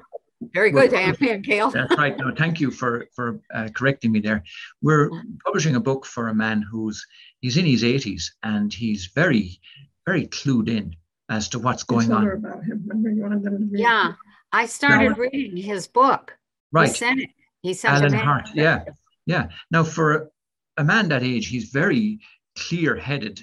Very 0.54 0.72
we're 0.72 0.88
good, 0.88 0.94
Anne 0.94 1.16
and 1.22 1.44
Gail. 1.44 1.72
That's 1.72 1.96
right. 1.98 2.18
No, 2.18 2.34
thank 2.36 2.60
you 2.60 2.72
for 2.72 3.08
for 3.16 3.40
uh, 3.54 3.70
correcting 3.74 4.12
me 4.12 4.20
there. 4.20 4.44
We're 4.82 5.10
publishing 5.44 5.75
a 5.75 5.80
book 5.80 6.06
for 6.06 6.30
a 6.30 6.36
man 6.36 6.62
who's 6.62 7.06
he's 7.42 7.58
in 7.58 7.66
his 7.66 7.84
80s 7.84 8.24
and 8.44 8.74
he's 8.74 9.08
very 9.16 9.60
very 10.06 10.28
clued 10.28 10.70
in 10.70 10.96
as 11.30 11.50
to 11.50 11.60
what's 11.60 11.84
going 11.84 12.12
on. 12.12 12.28
about 12.28 12.64
him. 12.64 12.84
Remember 12.88 13.10
you 13.10 13.22
wanted 13.24 13.44
them 13.44 13.58
to 13.58 13.66
read. 13.66 13.80
Yeah, 13.80 14.14
I 14.52 14.66
started 14.68 15.18
reading 15.18 15.58
his 15.58 15.88
book. 15.88 16.38
He 16.72 16.78
Right. 16.78 16.96
sent 16.96 17.22
it. 17.22 17.30
He 17.62 17.74
sent 17.74 17.96
Alan 17.96 18.14
it 18.14 18.20
in. 18.20 18.24
Hart. 18.24 18.50
Yeah, 18.54 18.84
yeah. 19.25 19.50
Now, 19.72 19.84
for 19.84 20.30
a 20.78 20.84
man 20.84 21.10
that 21.10 21.24
age, 21.24 21.48
he's 21.48 21.70
very 21.72 22.20
clear-headed. 22.58 23.42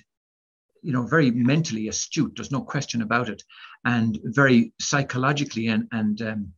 You 0.85 0.93
know, 0.93 1.07
very 1.07 1.31
mentally 1.31 1.89
astute. 1.89 2.33
There's 2.37 2.51
no 2.53 2.61
question 2.63 3.03
about 3.03 3.29
it, 3.29 3.43
and 3.85 4.19
very 4.25 4.73
psychologically 4.81 5.69
and 5.69 5.87
and 5.93 6.21
um, 6.23 6.53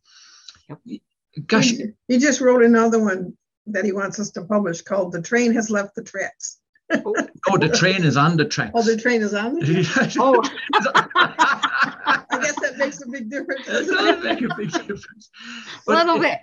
gosh, 1.47 1.71
He, 1.71 1.91
he 2.09 2.19
just 2.19 2.41
wrote 2.41 2.63
another 2.63 3.03
one 3.03 3.37
that 3.67 3.85
he 3.85 3.93
wants 3.93 4.19
us 4.21 4.31
to 4.33 4.45
publish 4.45 4.83
called 4.83 5.13
"The 5.13 5.23
Train 5.23 5.55
Has 5.55 5.71
Left 5.71 5.95
the 5.95 6.03
Tracks." 6.03 6.59
oh, 6.93 7.15
oh 7.49 7.57
the 7.57 7.69
train 7.71 8.05
is 8.05 8.17
on 8.17 8.37
the 8.37 8.45
tracks. 8.45 8.73
Oh, 8.75 8.83
the 8.83 8.97
train 8.97 9.23
is 9.23 9.33
on. 9.35 9.59
there? 9.59 9.83
Oh, 10.19 10.43
I 10.75 12.39
guess 12.43 12.61
that 12.61 12.77
makes 12.77 13.03
a 13.03 13.09
big 13.09 13.31
difference. 13.31 13.63
It 13.69 13.87
does 13.87 14.23
make 14.25 14.43
a 14.43 14.55
big 14.55 14.71
difference. 14.71 15.31
a 15.89 15.91
little 15.93 16.17
it- 16.17 16.21
bit. 16.23 16.39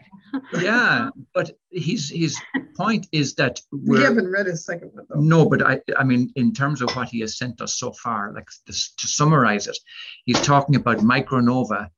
Yeah, 0.63 1.09
but 1.33 1.51
his 1.71 2.09
his 2.09 2.39
point 2.77 3.05
is 3.11 3.35
that 3.35 3.59
We 3.71 4.01
haven't 4.01 4.31
read 4.31 4.45
his 4.45 4.65
second 4.65 4.91
one 4.93 5.05
though. 5.09 5.19
No, 5.19 5.49
but 5.49 5.61
I, 5.61 5.81
I 5.97 6.03
mean, 6.05 6.31
in 6.35 6.53
terms 6.53 6.81
of 6.81 6.89
what 6.95 7.09
he 7.09 7.19
has 7.19 7.37
sent 7.37 7.59
us 7.61 7.77
so 7.77 7.91
far, 7.91 8.31
like 8.33 8.47
this, 8.65 8.93
to 8.97 9.07
summarize 9.07 9.67
it, 9.67 9.77
he's 10.25 10.39
talking 10.41 10.75
about 10.77 10.99
micronova 10.99 11.89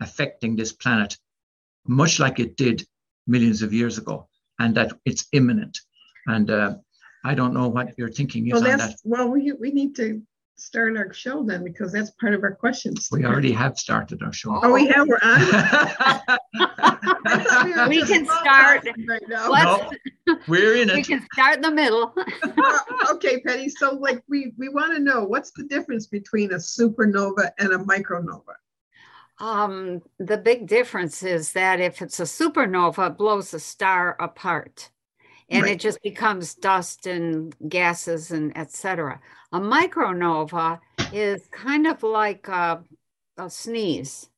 affecting 0.00 0.56
this 0.56 0.72
planet, 0.72 1.16
much 1.88 2.18
like 2.20 2.38
it 2.40 2.56
did 2.56 2.86
millions 3.26 3.62
of 3.62 3.72
years 3.72 3.98
ago, 3.98 4.28
and 4.58 4.74
that 4.76 4.92
it's 5.04 5.26
imminent. 5.32 5.78
And 6.26 6.50
uh, 6.50 6.74
I 7.24 7.34
don't 7.34 7.54
know 7.54 7.68
what 7.68 7.96
your 7.98 8.08
thinking 8.10 8.46
is 8.48 8.52
Well, 8.54 8.70
on 8.70 8.78
that. 8.78 8.96
well, 9.04 9.28
we 9.28 9.52
we 9.52 9.70
need 9.72 9.94
to 9.96 10.22
start 10.58 10.96
our 10.96 11.12
show 11.12 11.42
then 11.42 11.62
because 11.62 11.92
that's 11.92 12.10
part 12.12 12.32
of 12.32 12.42
our 12.42 12.54
questions. 12.54 13.08
We 13.12 13.24
already 13.26 13.52
have 13.52 13.78
started 13.78 14.22
our 14.22 14.32
show. 14.32 14.58
Oh, 14.62 14.72
we 14.72 14.86
have. 14.88 15.06
We're 15.06 15.18
on. 15.22 16.38
We 17.64 17.72
were 17.74 17.88
We 17.88 18.02
can 18.04 18.24
start- 18.24 18.86
right 19.08 19.22
now. 19.28 19.50
Let's, 19.50 19.94
We're 20.48 20.76
in 20.76 20.90
we 20.94 21.02
can 21.02 21.26
start 21.32 21.56
in 21.56 21.62
the 21.62 21.70
middle. 21.70 22.14
Uh, 22.58 23.12
okay, 23.14 23.40
Penny. 23.40 23.68
So, 23.68 23.94
like, 23.94 24.22
we 24.28 24.52
we 24.56 24.68
want 24.68 24.94
to 24.96 25.00
know 25.00 25.24
what's 25.24 25.50
the 25.52 25.64
difference 25.64 26.06
between 26.06 26.52
a 26.52 26.56
supernova 26.56 27.50
and 27.58 27.72
a 27.72 27.78
micronova. 27.78 28.54
Um, 29.38 30.00
the 30.18 30.38
big 30.38 30.66
difference 30.66 31.22
is 31.22 31.52
that 31.52 31.78
if 31.80 32.00
it's 32.00 32.20
a 32.20 32.24
supernova, 32.24 33.10
it 33.10 33.18
blows 33.18 33.50
the 33.50 33.60
star 33.60 34.16
apart 34.18 34.90
and 35.50 35.66
Right. 35.66 35.68
it 35.68 35.80
just 35.80 36.02
becomes 36.02 36.54
dust 36.54 37.06
and 37.06 37.54
gases 37.68 38.30
and 38.32 38.56
etc. 38.56 39.20
A 39.52 39.60
micronova 39.60 40.80
is 41.10 41.48
kind 41.52 41.86
of 41.86 42.02
like 42.02 42.48
a, 42.48 42.84
a 43.38 43.50
sneeze. 43.50 44.30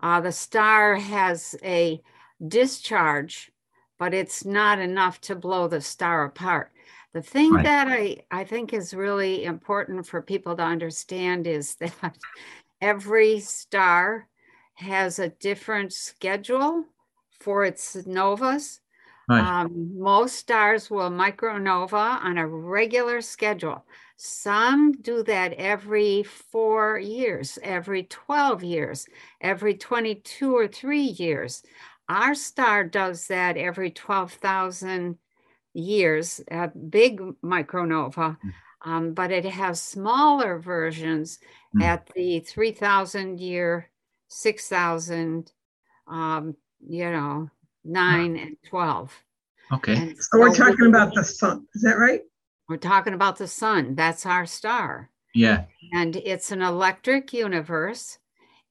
Uh, 0.00 0.20
the 0.20 0.32
star 0.32 0.96
has 0.96 1.56
a 1.64 2.02
discharge, 2.46 3.52
but 3.98 4.14
it's 4.14 4.44
not 4.44 4.78
enough 4.80 5.20
to 5.22 5.36
blow 5.36 5.68
the 5.68 5.80
star 5.80 6.24
apart. 6.24 6.72
The 7.14 7.22
thing 7.22 7.60
Right. 7.60 7.62
that 7.62 7.88
I, 7.88 8.18
I 8.30 8.44
think 8.44 8.72
is 8.74 8.94
really 8.94 9.44
important 9.44 10.06
for 10.06 10.22
people 10.22 10.56
to 10.56 10.62
understand 10.64 11.46
is 11.46 11.76
that 11.80 12.16
every 12.80 13.40
star 13.40 14.27
has 14.78 15.18
a 15.18 15.30
different 15.30 15.92
schedule 15.92 16.86
for 17.40 17.64
its 17.64 17.96
novas. 18.06 18.80
Right. 19.28 19.50
Um, 19.50 19.98
most 19.98 20.36
stars 20.36 20.90
will 20.90 21.10
micronova 21.10 22.22
on 22.22 22.38
a 22.38 22.46
regular 22.48 23.20
schedule. 23.20 23.86
Some 24.16 24.92
do 24.92 25.22
that 25.24 25.52
every 25.54 26.22
four 26.24 26.98
years, 26.98 27.58
every 27.62 28.04
12 28.04 28.64
years, 28.64 29.06
every 29.40 29.74
22 29.76 30.56
or 30.56 30.68
three 30.68 31.02
years. 31.02 31.62
Our 32.08 32.34
star 32.34 32.84
does 32.84 33.28
that 33.28 33.56
every 33.56 33.90
12,000 33.90 35.18
years, 35.74 36.40
a 36.50 36.68
big 36.68 37.20
micronova, 37.42 38.38
Mm. 38.44 38.52
um, 38.82 39.14
but 39.14 39.30
it 39.30 39.44
has 39.44 39.80
smaller 39.82 40.58
versions 40.58 41.38
Mm. 41.74 41.80
at 41.80 42.06
the 42.14 42.40
3,000 42.40 43.40
year, 43.40 43.90
6,000, 44.28 45.52
um, 46.06 46.56
you 46.86 47.10
know, 47.10 47.50
nine 47.84 48.36
and 48.36 48.56
12. 48.68 49.12
Okay. 49.72 49.96
And 49.96 50.16
So 50.18 50.38
we're 50.38 50.54
so 50.54 50.64
we- 50.64 50.70
talking 50.70 50.86
about 50.86 51.14
the 51.14 51.24
sun, 51.24 51.66
is 51.74 51.82
that 51.82 51.98
right? 51.98 52.22
We're 52.68 52.76
talking 52.76 53.14
about 53.14 53.36
the 53.38 53.48
sun. 53.48 53.94
That's 53.94 54.26
our 54.26 54.46
star. 54.46 55.10
Yeah. 55.34 55.64
And 55.92 56.16
it's 56.16 56.52
an 56.52 56.62
electric 56.62 57.32
universe. 57.32 58.18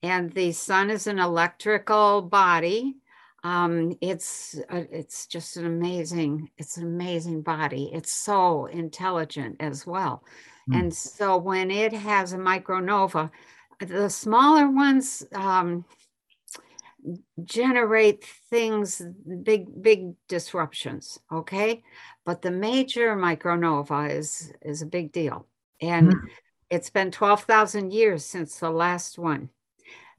And 0.04 0.32
the 0.34 0.52
sun 0.52 0.90
is 0.92 1.08
an 1.08 1.18
electrical 1.20 2.22
body. 2.22 2.96
Um, 3.44 3.98
it's 4.02 4.56
uh, 4.70 4.84
it's 4.92 5.26
just 5.26 5.58
an 5.58 5.66
amazing, 5.66 6.50
it's 6.58 6.78
an 6.78 6.84
amazing 6.84 7.42
body. 7.42 7.90
It's 7.94 8.12
so 8.12 8.66
intelligent 8.66 9.56
as 9.60 9.88
well. 9.88 10.24
Hmm. 10.68 10.74
And 10.76 10.94
so 10.94 11.38
when 11.38 11.72
it 11.72 11.94
has 11.94 12.34
a 12.34 12.38
micronova, 12.38 13.32
the 13.80 14.10
smaller 14.10 14.70
ones 14.70 15.24
um, 15.34 15.86
generate 17.44 18.26
things, 18.50 19.02
big, 19.44 19.82
big 19.82 20.14
disruptions. 20.28 21.20
Okay. 21.32 21.84
But 22.26 22.42
the 22.42 22.52
major 22.52 23.16
micronova 23.16 24.10
is 24.10 24.52
is 24.62 24.82
a 24.82 24.86
big 24.86 25.12
deal. 25.12 25.48
And 25.82 26.14
it's 26.70 26.90
been 26.90 27.12
12,000 27.12 27.94
years 27.94 28.26
since 28.26 28.60
the 28.60 28.70
last 28.72 29.18
one. 29.18 29.50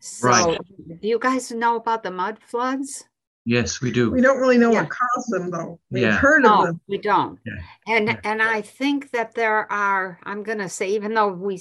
So 0.00 0.28
Right. 0.28 0.58
do 1.00 1.08
you 1.08 1.18
guys 1.18 1.50
know 1.50 1.76
about 1.76 2.02
the 2.02 2.10
mud 2.12 2.38
floods? 2.40 3.04
Yes, 3.44 3.80
we 3.80 3.90
do. 3.90 4.10
We 4.10 4.20
don't 4.20 4.38
really 4.38 4.58
know 4.58 4.70
Yeah. 4.70 4.82
what 4.82 4.90
caused 4.90 5.32
them 5.32 5.50
though. 5.50 5.80
We've 5.90 6.02
Yeah. 6.04 6.16
heard 6.16 6.46
of 6.46 6.66
them. 6.66 6.80
we 6.86 6.98
don't. 6.98 7.40
Yeah. 7.44 7.54
And 7.94 8.08
Yeah. 8.08 8.20
and 8.24 8.42
I 8.42 8.62
think 8.62 9.10
that 9.10 9.34
there 9.34 9.70
are, 9.72 10.20
I'm 10.22 10.42
gonna 10.42 10.68
say, 10.68 10.88
even 10.90 11.14
though 11.14 11.32
we 11.32 11.60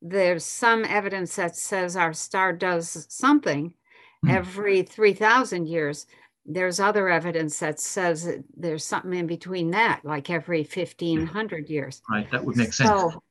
there's 0.00 0.44
some 0.44 0.84
evidence 0.84 1.36
that 1.36 1.56
says 1.56 1.96
our 1.96 2.12
star 2.12 2.52
does 2.52 3.06
something 3.08 3.74
Hmm. 4.22 4.30
every 4.30 4.82
3,000 4.82 5.66
years, 5.66 6.06
there's 6.44 6.80
other 6.80 7.08
evidence 7.08 7.58
that 7.60 7.78
says 7.78 8.28
there's 8.56 8.84
something 8.84 9.12
in 9.12 9.26
between 9.26 9.70
that, 9.72 10.04
like 10.04 10.30
every 10.30 10.64
1,500 10.64 11.68
years. 11.68 12.02
Right. 12.10 12.30
That 12.32 12.44
would 12.44 12.56
make 12.56 12.72
sense 12.72 12.88
So, 12.88 13.22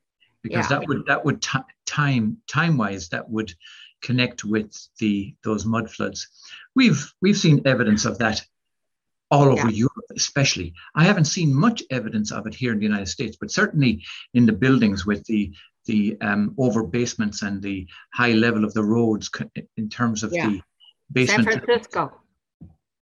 because 0.44 0.70
yeah. 0.70 0.80
that 0.80 0.88
would 0.88 1.06
that 1.08 1.26
would 1.26 1.42
ti 1.42 1.60
time 1.86 2.38
time 2.48 2.78
wise 2.78 3.10
that 3.10 3.30
would 3.30 3.54
connect 4.02 4.46
with 4.46 4.88
the 5.00 5.36
those 5.44 5.66
mud 5.66 5.90
floods. 5.90 6.28
We've 6.76 7.12
we've 7.22 7.38
seen 7.38 7.64
evidence 7.66 8.06
of 8.06 8.20
that 8.20 8.46
all 9.30 9.50
over 9.50 9.70
Europe, 9.70 9.92
especially. 10.16 10.74
I 10.96 11.04
haven't 11.04 11.26
seen 11.26 11.54
much 11.54 11.84
evidence 11.90 12.32
of 12.32 12.48
it 12.48 12.54
here 12.54 12.72
in 12.72 12.78
the 12.78 12.86
United 12.86 13.08
States, 13.08 13.36
but 13.36 13.52
certainly 13.52 14.06
in 14.36 14.46
the 14.46 14.54
buildings 14.54 15.06
with 15.06 15.26
the 15.26 15.52
the 15.88 16.16
um, 16.22 16.54
over 16.60 16.84
basements 16.84 17.42
and 17.42 17.62
the 17.62 17.88
high 18.14 18.34
level 18.34 18.64
of 18.64 18.74
the 18.76 18.84
roads 18.84 19.30
in 19.78 19.90
terms 19.90 20.22
of 20.24 20.32
Yeah. 20.32 20.52
the 21.10 21.26
San. 21.26 21.44
Francisco, 21.44 22.22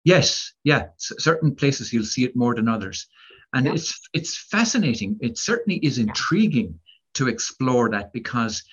Yes, 0.06 0.54
yeah, 0.64 0.90
certain 0.98 1.56
places 1.56 1.92
you'll 1.92 2.06
see 2.06 2.24
it 2.26 2.36
more 2.36 2.54
than 2.56 2.68
others, 2.70 3.08
and 3.54 3.66
Yeah. 3.66 3.74
it's 3.74 4.00
it's 4.14 4.38
fascinating. 4.38 5.18
It 5.20 5.38
certainly 5.38 5.80
is 5.80 5.98
intriguing 5.98 6.80
to 7.16 7.28
explore 7.28 7.90
that 7.90 8.14
because 8.14 8.64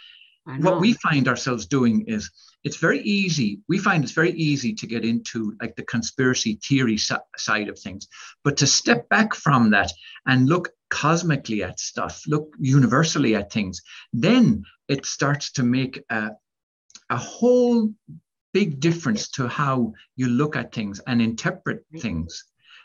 what 0.59 0.81
we 0.81 0.93
find 0.95 1.29
ourselves 1.29 1.67
doing 1.67 2.05
is 2.09 2.31
it's 2.65 2.77
very 2.77 3.01
easy. 3.03 3.61
We 3.69 3.79
find 3.79 4.03
it's 4.03 4.13
very 4.13 4.33
easy 4.33 4.75
to 4.75 4.87
get 4.87 5.05
into 5.05 5.57
like 5.61 5.75
the 5.77 5.85
conspiracy 5.85 6.59
theory 6.69 6.99
si- 6.99 7.15
side 7.37 7.69
of 7.69 7.79
things, 7.79 8.09
but 8.45 8.57
to 8.59 8.67
step 8.67 9.09
back 9.09 9.35
from 9.35 9.71
that 9.71 9.91
and 10.27 10.49
look 10.49 10.71
cosmically 10.93 11.63
at 11.63 11.81
stuff, 11.81 12.23
look 12.27 12.55
universally 12.61 13.35
at 13.35 13.51
things, 13.51 13.81
then 14.13 14.63
it 14.89 15.07
starts 15.07 15.51
to 15.53 15.63
make 15.63 16.03
a, 16.11 16.31
a 17.09 17.17
whole 17.17 17.89
big 18.53 18.79
difference 18.79 19.31
to 19.31 19.49
how 19.49 19.95
you 20.17 20.29
look 20.29 20.55
at 20.55 20.75
things 20.75 21.01
and 21.07 21.23
interpret 21.23 21.83
things. 21.99 22.45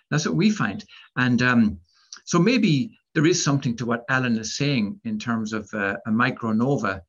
That's 0.09 0.25
what 0.25 0.37
we 0.37 0.49
find. 0.51 0.85
And 1.17 1.41
um, 1.41 1.79
so 2.23 2.39
maybe 2.39 2.97
there 3.13 3.25
is 3.25 3.43
something 3.43 3.75
to 3.75 3.85
what 3.85 4.05
Alan 4.07 4.37
is 4.37 4.55
saying 4.55 5.01
in 5.03 5.19
terms 5.19 5.51
of 5.51 5.69
uh, 5.73 5.97
a 6.07 6.09
micronova 6.09 7.01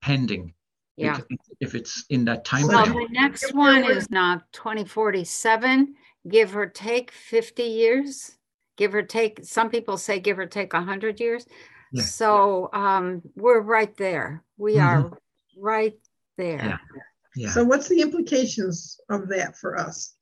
pending. 0.00 0.54
Yeah. 0.96 1.18
If, 1.28 1.40
if 1.58 1.74
it's 1.74 2.04
in 2.08 2.24
that 2.26 2.44
time 2.44 2.68
Well, 2.68 2.84
frame. 2.84 2.94
the 2.94 3.20
next 3.20 3.52
one 3.52 3.82
is 3.84 4.08
now 4.10 4.42
2047, 4.52 5.96
give 6.28 6.56
or 6.56 6.66
take 6.66 7.10
50 7.10 7.64
years, 7.64 8.37
give 8.78 8.94
or 8.94 9.02
take, 9.02 9.40
some 9.44 9.68
people 9.68 9.98
say 9.98 10.18
give 10.20 10.38
or 10.38 10.46
take 10.46 10.72
100 10.72 11.20
years. 11.20 11.44
Yeah. 11.92 12.04
So 12.04 12.70
um, 12.72 13.20
we're 13.36 13.60
right 13.60 13.94
there. 13.98 14.42
We 14.56 14.74
Mhm. 14.74 14.86
are 14.86 15.18
right 15.58 15.98
there. 16.38 16.80
Yeah. 17.34 17.50
So 17.50 17.64
what's 17.64 17.88
the 17.88 18.00
implications 18.00 18.98
of 19.10 19.28
that 19.28 19.58
for 19.58 19.76
us? 19.78 20.14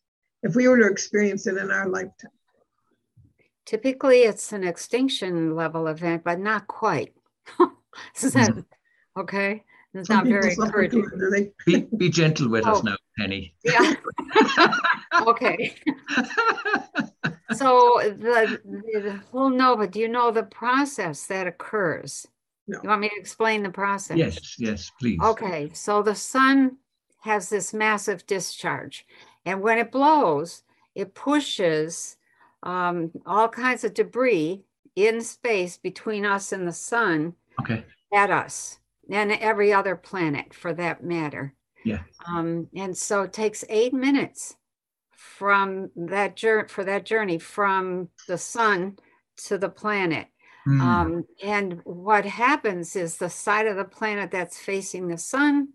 If 0.42 0.56
we 0.56 0.66
were 0.68 0.78
to 0.78 0.86
experience 0.86 1.46
it 1.46 1.56
in 1.56 1.70
our 1.70 1.88
lifetime? 1.88 2.30
Typically, 3.64 4.20
it's 4.22 4.52
an 4.52 4.64
extinction 4.64 5.54
level 5.54 5.86
event, 5.88 6.24
but 6.24 6.38
not 6.38 6.66
quite. 6.66 7.14
Is 8.22 8.32
that 8.32 8.52
okay? 9.16 9.64
It's 9.92 10.08
Some 10.08 10.16
not 10.18 10.26
very 10.26 10.54
suffer 10.54 10.82
encouraging. 10.84 11.10
too, 11.10 11.52
be, 11.66 11.86
be 11.96 12.08
gentle 12.10 12.48
with 12.48 12.66
us 12.66 12.78
Oh. 12.78 12.82
now, 12.82 12.96
Penny. 13.18 13.54
Yeah. 13.64 13.94
Okay. 15.26 15.74
So 17.52 18.00
the, 18.02 18.60
the 18.64 19.20
whole 19.30 19.50
nova, 19.50 19.86
do 19.86 20.00
you 20.00 20.08
know 20.08 20.30
the 20.30 20.42
process 20.42 21.26
that 21.26 21.46
occurs? 21.46 22.26
No. 22.66 22.80
You 22.82 22.88
want 22.88 23.02
me 23.02 23.08
to 23.08 23.20
explain 23.20 23.62
the 23.62 23.70
process? 23.70 24.16
yes, 24.16 24.56
yes, 24.58 24.90
please. 24.98 25.20
Okay, 25.22 25.70
so 25.72 26.02
the 26.02 26.14
sun 26.14 26.78
has 27.20 27.48
this 27.48 27.72
massive 27.72 28.26
discharge, 28.26 29.06
and 29.44 29.60
when 29.60 29.78
it 29.78 29.92
blows, 29.92 30.62
it 30.94 31.14
pushes 31.14 32.16
um, 32.64 33.12
all 33.24 33.48
kinds 33.48 33.84
of 33.84 33.94
debris 33.94 34.64
in 34.96 35.20
space 35.20 35.76
between 35.76 36.24
us 36.26 36.52
and 36.52 36.66
the 36.66 36.72
sun 36.72 37.34
Okay. 37.60 37.84
at 38.12 38.30
us 38.30 38.80
and 39.10 39.30
every 39.32 39.72
other 39.72 39.94
planet 39.94 40.52
for 40.52 40.72
that 40.74 41.04
matter. 41.04 41.54
Yeah. 41.84 42.02
Um, 42.26 42.66
and 42.74 42.96
so 42.96 43.22
it 43.22 43.32
takes 43.32 43.64
eight 43.68 43.94
minutes 43.94 44.56
from 45.26 45.90
that 45.96 46.36
journey 46.36 46.68
for 46.68 46.84
that 46.84 47.04
journey 47.04 47.38
from 47.38 48.08
the 48.28 48.38
sun 48.38 48.98
to 49.36 49.58
the 49.58 49.68
planet. 49.68 50.28
Hmm, 50.64 50.80
Um, 50.80 51.24
and 51.42 51.80
what 51.84 52.24
happens 52.26 52.96
is 52.96 53.16
the 53.16 53.30
side 53.30 53.66
of 53.66 53.76
the 53.76 53.84
planet 53.84 54.30
that's 54.30 54.58
facing 54.58 55.08
the 55.08 55.18
sun 55.18 55.68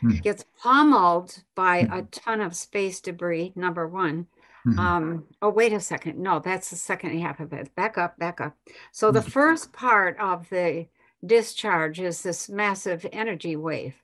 Hmm. 0.00 0.18
gets 0.22 0.44
pummeled 0.62 1.42
by 1.54 1.78
Hmm. 1.80 1.92
a 1.92 2.02
ton 2.02 2.40
of 2.40 2.56
space 2.56 3.00
debris, 3.00 3.52
number 3.56 3.86
one. 3.86 4.26
mhm. 4.66 4.78
Um, 4.78 5.26
oh, 5.42 5.50
wait 5.50 5.72
a 5.72 5.80
second. 5.80 6.18
No, 6.18 6.38
that's 6.40 6.70
the 6.70 6.76
second 6.76 7.18
half 7.20 7.40
of 7.40 7.52
it. 7.52 7.74
Back 7.74 7.98
up, 7.98 8.18
back 8.18 8.40
up. 8.40 8.56
So 8.92 9.10
the 9.10 9.20
Mhm. 9.20 9.30
first 9.32 9.72
part 9.72 10.18
of 10.18 10.48
the 10.50 10.88
discharge 11.24 12.00
is 12.00 12.22
this 12.22 12.48
massive 12.48 13.06
energy 13.12 13.56
wave 13.56 13.94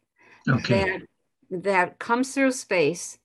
okay. 0.48 0.84
that 0.84 1.02
that 1.50 1.98
comes 1.98 2.34
through 2.34 2.52
space 2.52 3.18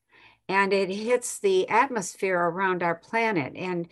and 0.49 0.73
it 0.73 0.89
hits 0.89 1.39
the 1.39 1.69
atmosphere 1.69 2.39
around 2.39 2.83
our 2.83 2.95
planet. 2.95 3.53
And 3.57 3.89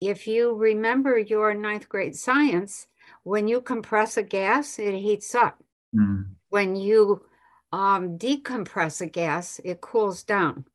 if 0.00 0.28
you 0.28 0.54
remember 0.56 1.18
your 1.18 1.54
ninth 1.54 1.88
grade 1.88 2.16
science, 2.16 2.88
when 3.24 3.48
you 3.48 3.62
compress 3.62 4.18
a 4.18 4.24
gas, 4.24 4.80
it 4.80 4.94
heats 4.98 5.34
up. 5.36 5.62
Hmm, 5.92 6.38
When 6.50 6.76
you 6.76 7.26
um, 7.72 8.18
decompress 8.18 9.00
a 9.00 9.06
gas, 9.06 9.60
it 9.64 9.80
cools 9.80 10.22
down. 10.22 10.66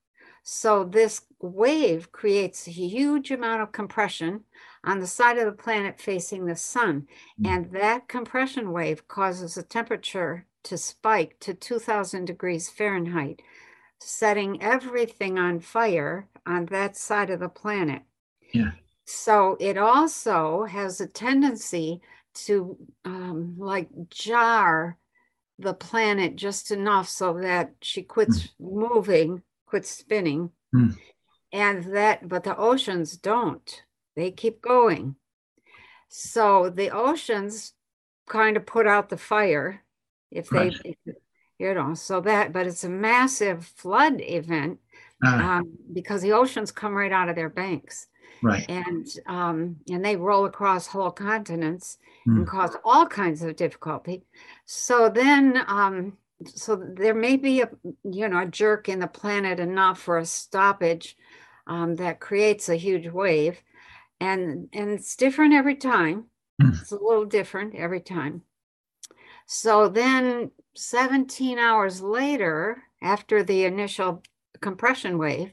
So 0.43 0.83
this 0.83 1.21
wave 1.41 2.11
creates 2.11 2.67
a 2.67 2.71
huge 2.71 3.31
amount 3.31 3.61
of 3.61 3.71
compression 3.71 4.45
on 4.83 4.99
the 4.99 5.07
side 5.07 5.37
of 5.37 5.45
the 5.45 5.63
planet 5.63 5.99
facing 6.01 6.45
the 6.45 6.55
sun. 6.55 7.07
Mm. 7.39 7.47
And 7.47 7.71
that 7.71 8.07
compression 8.07 8.71
wave 8.71 9.07
causes 9.07 9.55
the 9.55 9.63
temperature 9.63 10.47
to 10.63 10.77
spike 10.77 11.37
to 11.41 11.53
2000 11.53 12.25
degrees 12.25 12.69
Fahrenheit, 12.69 13.41
setting 13.99 14.61
everything 14.61 15.37
on 15.37 15.59
fire 15.59 16.27
on 16.45 16.65
that 16.67 16.97
side 16.97 17.29
of 17.29 17.39
the 17.39 17.49
planet. 17.49 18.01
Yeah. 18.53 18.71
So 19.05 19.57
it 19.59 19.77
also 19.77 20.63
has 20.65 21.01
a 21.01 21.07
tendency 21.07 22.01
to 22.33 22.77
um, 23.05 23.55
like 23.57 23.89
jar 24.09 24.97
the 25.59 25.73
planet 25.73 26.35
just 26.35 26.71
enough 26.71 27.07
so 27.07 27.39
that 27.39 27.73
she 27.81 28.01
quits 28.01 28.49
moving, 28.59 29.43
quits 29.65 29.89
spinning. 29.89 30.49
Mm. 30.73 30.97
And 31.51 31.83
that, 31.95 32.27
but 32.27 32.43
the 32.43 32.57
oceans 32.57 33.15
don't, 33.17 33.83
they 34.15 34.31
keep 34.31 34.61
going. 34.61 35.15
So 36.09 36.69
the 36.69 36.89
oceans 36.89 37.73
kind 38.27 38.57
of 38.57 38.65
put 38.65 38.87
out 38.87 39.09
the 39.09 39.17
fire 39.17 39.83
if 40.31 40.49
they, 40.49 40.69
Right. 40.69 40.95
You 41.63 41.73
know, 41.73 41.93
so 41.95 42.21
that, 42.21 42.51
but 42.53 42.67
it's 42.67 42.83
a 42.83 42.89
massive 42.89 43.65
flood 43.65 44.21
event 44.21 44.79
Ah, 45.25 45.57
um, 45.59 45.77
because 45.93 46.21
the 46.21 46.33
oceans 46.33 46.71
come 46.71 46.93
right 46.93 47.11
out 47.11 47.29
of 47.29 47.35
their 47.35 47.49
banks 47.49 48.07
right. 48.41 48.65
and 48.69 49.07
um, 49.27 49.77
and 49.89 50.03
they 50.03 50.15
roll 50.17 50.45
across 50.45 50.87
whole 50.87 51.11
continents 51.11 51.97
Mm. 52.27 52.37
and 52.37 52.47
cause 52.47 52.75
all 52.85 53.05
kinds 53.05 53.41
of 53.43 53.55
difficulty. 53.57 54.23
So 54.65 55.09
then, 55.09 55.63
um, 55.67 56.17
so 56.45 56.75
there 56.75 57.13
may 57.13 57.35
be 57.37 57.61
a 57.61 57.69
you 58.03 58.27
know 58.29 58.41
a 58.41 58.45
jerk 58.45 58.89
in 58.89 58.99
the 58.99 59.07
planet 59.07 59.59
enough 59.59 59.99
for 59.99 60.17
a 60.17 60.25
stoppage 60.25 61.17
um, 61.67 61.95
that 61.95 62.19
creates 62.21 62.69
a 62.69 62.75
huge 62.75 63.07
wave, 63.11 63.61
and 64.19 64.69
and 64.73 64.89
it's 64.91 65.15
different 65.17 65.53
every 65.53 65.75
time. 65.75 66.25
Mm. 66.61 66.81
It's 66.81 66.91
a 66.91 66.95
little 66.95 67.25
different 67.25 67.75
every 67.75 68.01
time. 68.01 68.43
So 69.45 69.89
then, 69.89 70.51
17 70.75 71.59
hours 71.59 72.01
later, 72.01 72.83
after 73.01 73.43
the 73.43 73.65
initial 73.65 74.23
compression 74.61 75.17
wave, 75.17 75.51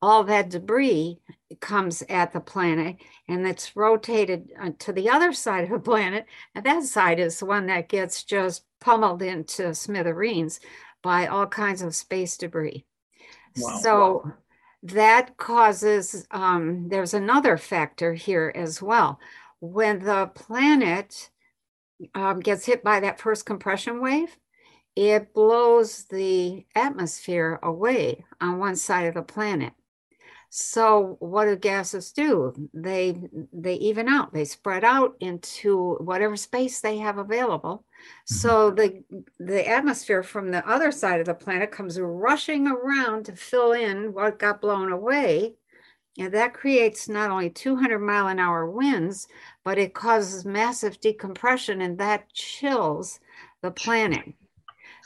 all 0.00 0.24
that 0.24 0.48
debris 0.48 1.18
comes 1.60 2.02
at 2.08 2.32
the 2.32 2.40
planet 2.40 2.96
and 3.26 3.46
it's 3.46 3.74
rotated 3.76 4.50
uh, 4.60 4.70
to 4.78 4.92
the 4.92 5.08
other 5.10 5.32
side 5.32 5.64
of 5.64 5.70
the 5.70 5.78
planet. 5.78 6.26
And 6.54 6.64
that 6.64 6.84
side 6.84 7.18
is 7.18 7.38
the 7.38 7.46
one 7.46 7.66
that 7.66 7.88
gets 7.88 8.22
just 8.22 8.64
pummeled 8.80 9.22
into 9.22 9.74
smithereens 9.74 10.60
by 11.02 11.26
all 11.26 11.46
kinds 11.46 11.82
of 11.82 11.94
space 11.94 12.36
debris. 12.36 12.84
Wow. 13.56 13.78
So 13.82 14.32
that 14.84 15.36
causes, 15.36 16.26
um, 16.30 16.88
there's 16.88 17.14
another 17.14 17.56
factor 17.56 18.14
here 18.14 18.52
as 18.54 18.80
well. 18.80 19.18
When 19.60 20.04
the 20.04 20.30
planet 20.34 21.30
um, 22.14 22.40
gets 22.40 22.66
hit 22.66 22.82
by 22.84 23.00
that 23.00 23.20
first 23.20 23.46
compression 23.46 24.00
wave, 24.00 24.36
it 24.96 25.32
blows 25.32 26.04
the 26.04 26.66
atmosphere 26.74 27.58
away 27.62 28.24
on 28.40 28.58
one 28.58 28.76
side 28.76 29.06
of 29.06 29.14
the 29.14 29.22
planet. 29.22 29.72
So 30.50 31.16
what 31.20 31.44
do 31.44 31.56
gases 31.56 32.10
do? 32.12 32.54
They 32.72 33.14
they 33.52 33.74
even 33.74 34.08
out. 34.08 34.32
They 34.32 34.46
spread 34.46 34.82
out 34.82 35.14
into 35.20 35.94
whatever 35.96 36.36
space 36.36 36.80
they 36.80 36.98
have 36.98 37.18
available. 37.18 37.84
So 38.24 38.70
the 38.70 39.04
the 39.38 39.68
atmosphere 39.68 40.22
from 40.22 40.50
the 40.50 40.66
other 40.66 40.90
side 40.90 41.20
of 41.20 41.26
the 41.26 41.34
planet 41.34 41.70
comes 41.70 42.00
rushing 42.00 42.66
around 42.66 43.26
to 43.26 43.36
fill 43.36 43.72
in 43.72 44.14
what 44.14 44.38
got 44.38 44.62
blown 44.62 44.90
away. 44.90 45.56
And 46.18 46.34
that 46.34 46.52
creates 46.52 47.08
not 47.08 47.30
only 47.30 47.48
200 47.48 48.00
mile 48.00 48.26
an 48.26 48.40
hour 48.40 48.68
winds, 48.68 49.28
but 49.64 49.78
it 49.78 49.94
causes 49.94 50.44
massive 50.44 51.00
decompression 51.00 51.80
and 51.80 51.96
that 51.98 52.32
chills 52.32 53.20
the 53.62 53.70
planet. 53.70 54.24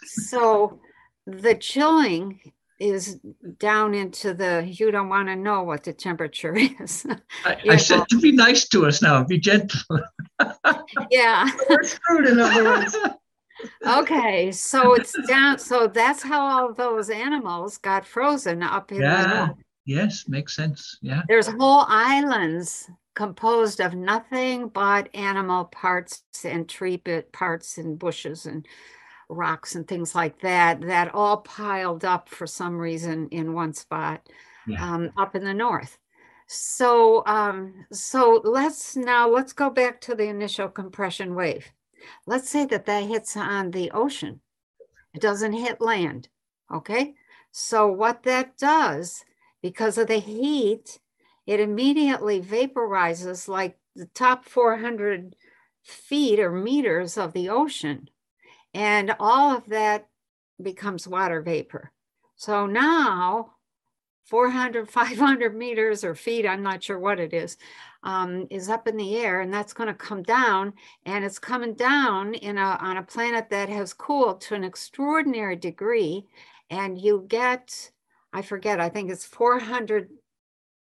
So 0.05 0.81
the 1.27 1.55
chilling 1.55 2.41
is 2.79 3.21
down 3.59 3.95
into 3.95 4.33
the, 4.35 4.67
you 4.67 4.91
don't 4.91 5.11
want 5.11 5.29
to 5.29 5.37
know 5.37 5.63
what 5.63 5.85
the 5.85 5.93
temperature 5.93 6.57
is. 6.81 7.07
I, 7.45 7.57
I 7.71 7.77
said 7.77 8.09
to 8.09 8.19
be 8.19 8.33
nice 8.33 8.67
to 8.69 8.87
us 8.87 9.03
now, 9.03 9.23
be 9.23 9.39
gentle. 9.39 10.01
yeah. 11.11 11.51
We're 11.69 11.83
screwed 11.85 12.27
in 12.27 12.41
other 12.41 12.65
words. 12.65 12.97
Okay. 13.87 14.51
So 14.51 14.95
it's 14.95 15.15
down. 15.29 15.59
So 15.59 15.87
that's 15.87 16.23
how 16.23 16.41
all 16.41 16.73
those 16.73 17.11
animals 17.11 17.77
got 17.79 18.07
frozen 18.07 18.63
up 18.63 18.91
in 18.91 18.99
the 18.99 19.05
Yeah. 19.05 19.47
north. 19.47 19.59
Yes, 19.85 20.29
makes 20.29 20.55
sense. 20.57 20.99
Yeah. 21.03 21.23
There's 21.29 21.47
whole 21.49 21.85
islands 21.89 22.91
composed 23.15 23.81
of 23.81 23.95
nothing 23.95 24.69
but 24.69 25.15
animal 25.15 25.67
parts 25.67 26.23
and 26.45 26.69
tree 26.69 26.97
bit 26.97 27.33
parts 27.33 27.77
and 27.79 27.99
bushes 27.99 28.47
and 28.47 28.67
rocks 29.29 29.75
and 29.75 29.87
things 29.87 30.15
like 30.15 30.41
that, 30.41 30.81
that 30.83 31.15
all 31.15 31.39
piled 31.39 32.05
up 32.05 32.29
for 32.29 32.47
some 32.47 32.77
reason 32.79 33.29
in 33.29 33.53
one 33.55 33.73
spot 33.75 34.29
Yeah. 34.67 34.95
um, 34.95 35.11
up 35.17 35.35
in 35.35 35.45
the 35.45 35.55
north. 35.55 35.99
So, 36.49 37.23
um, 37.27 37.87
so 37.93 38.41
let's 38.45 38.95
now 38.97 39.29
let's 39.29 39.53
go 39.55 39.71
back 39.71 40.01
to 40.03 40.15
the 40.15 40.29
initial 40.29 40.69
compression 40.69 41.35
wave. 41.35 41.71
Let's 42.27 42.51
say 42.51 42.67
that 42.67 42.85
that 42.87 43.05
hits 43.05 43.37
on 43.37 43.71
the 43.71 43.91
ocean. 43.93 44.41
It 45.15 45.21
doesn't 45.23 45.53
hit 45.53 45.81
land. 45.81 46.29
Okay. 46.71 47.15
So 47.53 47.87
what 47.87 48.23
that 48.25 48.57
does, 48.59 49.25
because 49.63 49.97
of 49.97 50.09
the 50.09 50.19
heat, 50.19 50.99
it 51.47 51.61
immediately 51.61 52.41
vaporizes 52.41 53.49
like 53.49 53.79
the 53.95 54.07
top 54.07 54.45
400 54.45 55.35
feet 55.83 56.41
or 56.41 56.53
meters 56.53 57.17
of 57.17 57.33
the 57.33 57.49
ocean. 57.49 58.09
And 58.75 59.15
all 59.19 59.57
of 59.57 59.67
that 59.67 60.09
becomes 60.61 61.09
water 61.09 61.43
vapor. 61.43 61.93
So 62.37 62.67
now 62.67 63.53
400, 64.25 64.89
500 64.91 65.55
meters 65.55 66.05
or 66.05 66.15
feet, 66.15 66.47
I'm 66.47 66.63
not 66.63 66.83
sure 66.83 66.99
what 66.99 67.21
it 67.21 67.33
is, 67.33 67.57
um, 68.03 68.47
is 68.51 68.69
up 68.69 68.89
in 68.89 68.97
the 68.97 69.17
air 69.17 69.41
and 69.41 69.53
that's 69.53 69.73
going 69.73 69.89
to 69.89 69.95
come 69.95 70.23
down 70.23 70.73
and 71.07 71.25
it's 71.25 71.39
coming 71.39 71.75
down 71.75 72.35
in 72.35 72.59
a, 72.59 72.79
on 72.81 72.97
a 72.97 73.03
planet 73.03 73.51
that 73.51 73.69
has 73.69 73.93
cooled 73.93 74.41
to 74.43 74.55
an 74.55 74.65
extraordinary 74.65 75.57
degree. 75.57 76.27
And 76.71 76.99
you 76.99 77.27
get, 77.29 77.92
I 78.33 78.43
forget, 78.43 78.81
I 78.81 78.89
think 78.89 79.11
it's 79.11 79.25
400 79.25 80.09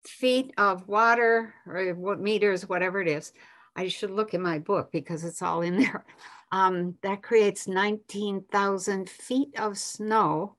feet 0.05 0.53
of 0.57 0.87
water 0.87 1.53
or 1.67 1.93
what 1.95 2.19
meters, 2.19 2.67
whatever 2.69 3.01
it 3.01 3.07
is. 3.07 3.33
I 3.75 3.87
should 3.89 4.11
look 4.11 4.33
in 4.33 4.41
my 4.41 4.59
book 4.59 4.91
because 4.91 5.23
it's 5.23 5.41
all 5.41 5.61
in 5.61 5.77
there. 5.79 6.05
Um, 6.51 6.95
that 7.01 7.21
creates 7.23 7.67
19,000 7.67 9.09
feet 9.09 9.59
of 9.59 9.77
snow 9.77 10.55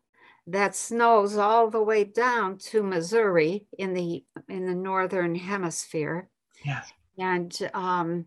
that 0.48 0.76
snows 0.76 1.36
all 1.36 1.70
the 1.70 1.82
way 1.82 2.04
down 2.04 2.56
to 2.56 2.82
Missouri 2.82 3.66
in 3.78 3.94
the 3.94 4.22
in 4.48 4.66
the 4.66 4.74
northern 4.74 5.34
hemisphere 5.34 6.28
Yeah. 6.64 6.82
and 7.18 7.56
um, 7.74 8.26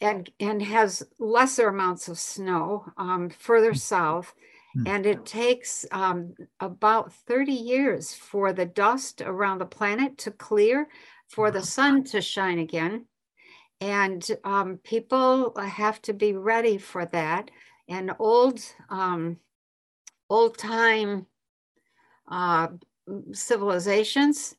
and 0.00 0.28
and 0.40 0.60
has 0.62 1.04
lesser 1.20 1.68
amounts 1.68 2.08
of 2.08 2.18
snow 2.18 2.86
um, 2.96 3.30
further 3.30 3.74
south. 3.74 4.34
Mm. 4.76 4.88
And 4.88 5.06
it 5.06 5.24
takes 5.24 5.86
um, 5.90 6.34
about 6.60 7.12
30 7.12 7.52
years 7.52 8.14
for 8.14 8.52
the 8.52 8.66
dust 8.66 9.22
around 9.22 9.58
the 9.58 9.66
planet 9.66 10.18
to 10.18 10.30
clear, 10.30 10.88
for 11.28 11.50
the 11.50 11.62
sun 11.62 12.04
to 12.04 12.20
shine 12.20 12.58
again. 12.58 13.06
And 13.80 14.26
um, 14.44 14.78
people 14.82 15.56
have 15.58 16.00
to 16.02 16.12
be 16.12 16.32
ready 16.34 16.78
for 16.78 17.06
that. 17.06 17.50
And 17.88 18.12
old, 18.18 18.60
um, 18.90 19.38
old 20.28 20.58
time 20.58 21.26
uh, 22.28 22.68
civilizations 23.32 24.56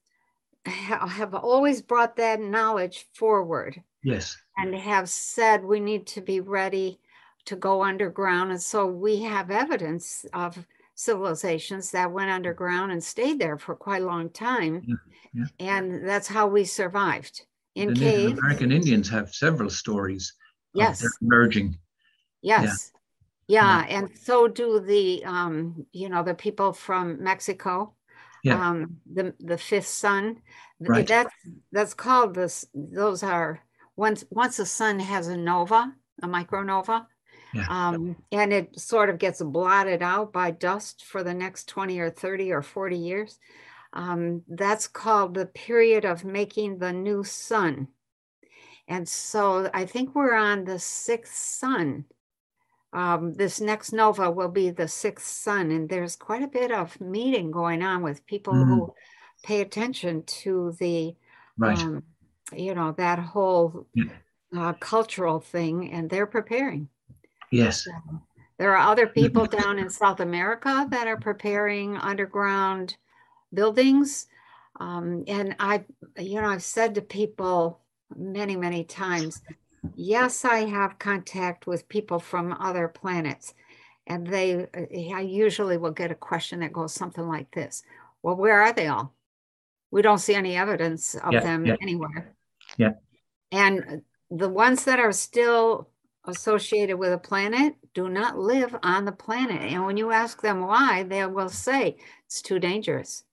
ha- 0.65 1.07
have 1.07 1.33
always 1.33 1.81
brought 1.81 2.15
that 2.17 2.39
knowledge 2.39 3.07
forward 3.13 3.81
Yes. 4.03 4.37
and 4.57 4.73
have 4.73 5.09
said 5.09 5.63
we 5.63 5.79
need 5.79 6.07
to 6.07 6.21
be 6.21 6.39
ready 6.39 6.99
to 7.47 7.55
go 7.55 7.83
underground. 7.83 8.51
And 8.51 8.61
so 8.61 8.85
we 8.85 9.21
have 9.23 9.51
evidence 9.51 10.25
of 10.33 10.65
civilizations 10.95 11.91
that 11.91 12.11
went 12.11 12.29
underground 12.29 12.91
and 12.91 13.03
stayed 13.03 13.39
there 13.39 13.57
for 13.57 13.75
quite 13.75 14.01
a 14.01 14.05
long 14.05 14.29
time. 14.29 14.83
Yeah, 14.85 14.95
yeah. 15.33 15.45
And 15.59 16.07
that's 16.07 16.27
how 16.27 16.47
we 16.47 16.65
survived 16.65 17.45
in 17.75 17.93
the 17.93 17.99
caves. 17.99 18.39
American 18.39 18.71
Indians 18.71 19.09
have 19.09 19.33
several 19.33 19.69
stories. 19.69 20.33
Yes. 20.73 21.01
their 21.01 21.11
emerging. 21.21 21.77
Yes. 22.41 22.91
Yeah, 23.47 23.85
yeah. 23.87 23.97
and 23.97 24.09
so 24.23 24.47
do 24.47 24.79
the 24.79 25.23
um, 25.25 25.85
you 25.93 26.09
know, 26.09 26.21
the 26.23 26.33
people 26.35 26.73
from 26.73 27.23
Mexico. 27.23 27.93
Yeah. 28.43 28.69
Um, 28.69 28.97
the 29.11 29.33
the 29.39 29.57
fifth 29.57 29.87
sun. 29.87 30.41
Right. 30.79 31.07
That's 31.07 31.33
that's 31.71 31.93
called 31.93 32.35
this. 32.35 32.65
Those 32.73 33.23
are 33.23 33.61
once 33.95 34.25
once 34.29 34.57
the 34.57 34.65
sun 34.65 34.99
has 34.99 35.27
a 35.27 35.37
nova, 35.37 35.93
a 36.21 36.27
micronova, 36.27 37.05
Yeah. 37.53 37.65
um, 37.69 38.15
and 38.31 38.53
it 38.53 38.79
sort 38.79 39.09
of 39.09 39.17
gets 39.19 39.41
blotted 39.41 40.01
out 40.01 40.33
by 40.33 40.51
dust 40.51 41.05
for 41.05 41.23
the 41.23 41.33
next 41.33 41.67
20 41.69 41.99
or 41.99 42.09
30 42.09 42.51
or 42.51 42.61
40 42.61 42.97
years. 42.97 43.39
Um, 43.93 44.43
that's 44.47 44.87
called 44.87 45.33
the 45.33 45.45
period 45.45 46.05
of 46.05 46.25
making 46.25 46.77
the 46.79 46.91
new 46.93 47.23
sun. 47.23 47.87
And 48.87 49.07
so 49.07 49.69
I 49.73 49.85
think 49.85 50.15
we're 50.15 50.35
on 50.35 50.63
the 50.65 50.79
sixth 50.79 51.35
sun. 51.35 52.05
Um, 52.93 53.33
this 53.33 53.59
next 53.59 53.91
nova 53.91 54.31
will 54.31 54.49
be 54.49 54.71
the 54.71 54.87
sixth 54.87 55.27
sun, 55.27 55.71
and 55.71 55.89
there's 55.89 56.15
quite 56.15 56.41
a 56.41 56.47
bit 56.47 56.71
of 56.71 56.99
meeting 57.01 57.51
going 57.51 57.83
on 57.83 58.01
with 58.01 58.25
people 58.25 58.53
Mhm. 58.53 58.65
who 58.67 58.93
pay 59.43 59.61
attention 59.61 60.23
to 60.23 60.71
the 60.79 61.15
Right. 61.57 61.77
um, 61.79 62.03
you 62.53 62.73
know, 62.73 62.93
that 62.93 63.19
whole 63.19 63.87
Yeah. 63.93 64.05
uh, 64.55 64.73
cultural 64.73 65.39
thing, 65.41 65.91
and 65.91 66.09
they're 66.09 66.25
preparing. 66.25 66.89
Yes. 67.51 67.83
So, 67.83 67.91
there 68.57 68.75
are 68.75 68.91
other 68.91 69.07
people 69.07 69.45
down 69.45 69.77
in 69.77 69.89
South 69.89 70.19
America 70.19 70.87
that 70.89 71.07
are 71.07 71.17
preparing 71.17 71.95
underground 71.95 72.97
buildings. 73.53 74.27
Um, 74.79 75.23
and 75.27 75.55
I, 75.59 75.85
you 76.17 76.41
know, 76.41 76.47
I've 76.47 76.63
said 76.63 76.95
to 76.95 77.01
people 77.01 77.81
many, 78.15 78.55
many 78.55 78.83
times, 78.83 79.41
yes, 79.95 80.43
I 80.43 80.65
have 80.65 80.99
contact 80.99 81.67
with 81.67 81.89
people 81.89 82.19
from 82.19 82.53
other 82.53 82.87
planets. 82.87 83.53
And 84.07 84.25
they, 84.25 84.55
uh, 84.55 85.15
I 85.15 85.21
usually 85.21 85.77
will 85.77 85.91
get 85.91 86.11
a 86.11 86.15
question 86.15 86.61
that 86.61 86.73
goes 86.73 86.93
something 86.93 87.27
like 87.27 87.51
this 87.51 87.83
Well, 88.23 88.35
where 88.35 88.61
are 88.61 88.73
they 88.73 88.87
all? 88.87 89.13
We 89.91 90.01
don't 90.01 90.19
see 90.19 90.35
any 90.35 90.55
evidence 90.55 91.15
of 91.15 91.33
Yeah, 91.33 91.41
them 91.41 91.65
yeah. 91.65 91.75
anywhere. 91.81 92.35
Yeah. 92.77 92.93
And 93.51 94.01
the 94.29 94.49
ones 94.49 94.85
that 94.85 94.99
are 94.99 95.11
still 95.11 95.89
associated 96.27 96.97
with 96.97 97.13
a 97.13 97.17
planet 97.17 97.75
do 97.93 98.09
not 98.09 98.37
live 98.37 98.75
on 98.83 99.05
the 99.05 99.11
planet. 99.11 99.61
And 99.61 99.85
when 99.85 99.97
you 99.97 100.11
ask 100.11 100.41
them 100.41 100.61
why, 100.61 101.03
they 101.03 101.25
will 101.25 101.49
say 101.49 101.97
it's 102.25 102.41
too 102.41 102.59
dangerous. 102.59 103.23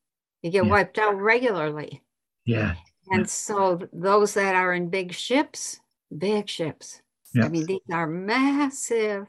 You 0.43 0.51
get 0.51 0.65
Yeah. 0.65 0.71
wiped 0.71 0.99
out 0.99 1.17
regularly. 1.17 2.03
Yeah. 2.45 2.77
And 3.11 3.23
Yeah. 3.23 3.27
so 3.27 3.81
those 3.93 4.35
that 4.35 4.55
are 4.55 4.73
in 4.73 4.89
big 4.91 5.13
ships, 5.13 5.81
big 6.17 6.49
ships. 6.49 7.03
Yeah. 7.35 7.47
I 7.47 7.49
mean, 7.49 7.67
these 7.67 7.81
are 7.93 8.07
massive, 8.07 9.27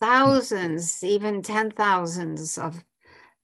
thousands, 0.00 1.02
even 1.04 1.42
ten 1.42 1.70
thousands 1.70 2.58
of 2.58 2.82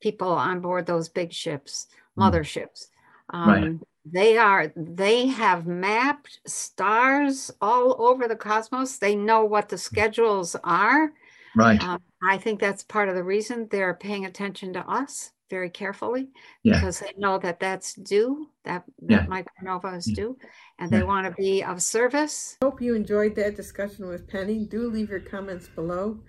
people 0.00 0.28
on 0.32 0.60
board 0.60 0.86
those 0.86 1.08
big 1.08 1.32
ships, 1.32 1.86
Mm. 2.18 2.22
motherships. 2.32 2.88
Right. 3.32 3.78
They 4.04 4.36
are, 4.36 4.72
they 4.76 5.28
have 5.28 5.66
mapped 5.66 6.40
stars 6.46 7.50
all 7.60 8.04
over 8.04 8.26
the 8.26 8.36
cosmos. 8.36 8.98
They 8.98 9.14
know 9.14 9.44
what 9.44 9.68
the 9.68 9.78
schedules 9.78 10.56
are. 10.64 11.12
Right. 11.54 11.82
Um, 11.82 12.00
I 12.22 12.38
think 12.38 12.60
that's 12.60 12.82
part 12.82 13.08
of 13.08 13.14
the 13.14 13.22
reason 13.24 13.68
they're 13.70 13.94
paying 13.94 14.24
attention 14.24 14.72
to 14.72 14.80
us 14.90 15.30
very 15.50 15.68
carefully 15.70 16.30
Yeah. 16.62 16.74
because 16.74 16.98
they 17.00 17.12
know 17.18 17.38
that 17.38 17.60
that's 17.60 17.92
due, 17.94 18.48
that, 18.64 18.84
Yeah. 19.06 19.26
that 19.26 19.28
micronova 19.28 19.98
is 19.98 20.08
Yeah. 20.08 20.14
due, 20.14 20.38
and 20.78 20.90
they 20.90 20.98
Yeah. 21.00 21.04
want 21.04 21.26
to 21.26 21.34
be 21.40 21.62
of 21.62 21.82
service. 21.82 22.56
Hope 22.62 22.80
you 22.80 22.94
enjoyed 22.94 23.34
that 23.36 23.54
discussion 23.54 24.08
with 24.08 24.26
Penny. 24.26 24.64
Do 24.64 24.88
leave 24.88 25.10
your 25.10 25.20
comments 25.20 25.68
below 25.68 26.20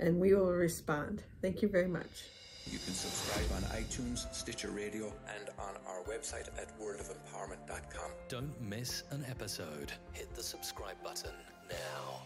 and 0.00 0.20
we 0.20 0.34
will 0.34 0.50
respond. 0.52 1.22
Thank 1.40 1.62
you 1.62 1.68
very 1.68 1.86
much. 1.88 2.24
You 2.70 2.78
can 2.78 2.94
subscribe 2.94 3.46
on 3.56 3.62
iTunes, 3.80 4.32
Stitcher 4.34 4.70
Radio, 4.70 5.12
and 5.28 5.50
on 5.58 5.74
our 5.86 6.02
website 6.02 6.48
at 6.58 6.68
worldofempowerment.com. 6.80 8.10
Don't 8.28 8.60
miss 8.60 9.04
an 9.10 9.24
episode. 9.30 9.92
Hit 10.12 10.34
the 10.34 10.42
subscribe 10.42 10.96
button 11.02 11.34
now. 11.70 12.22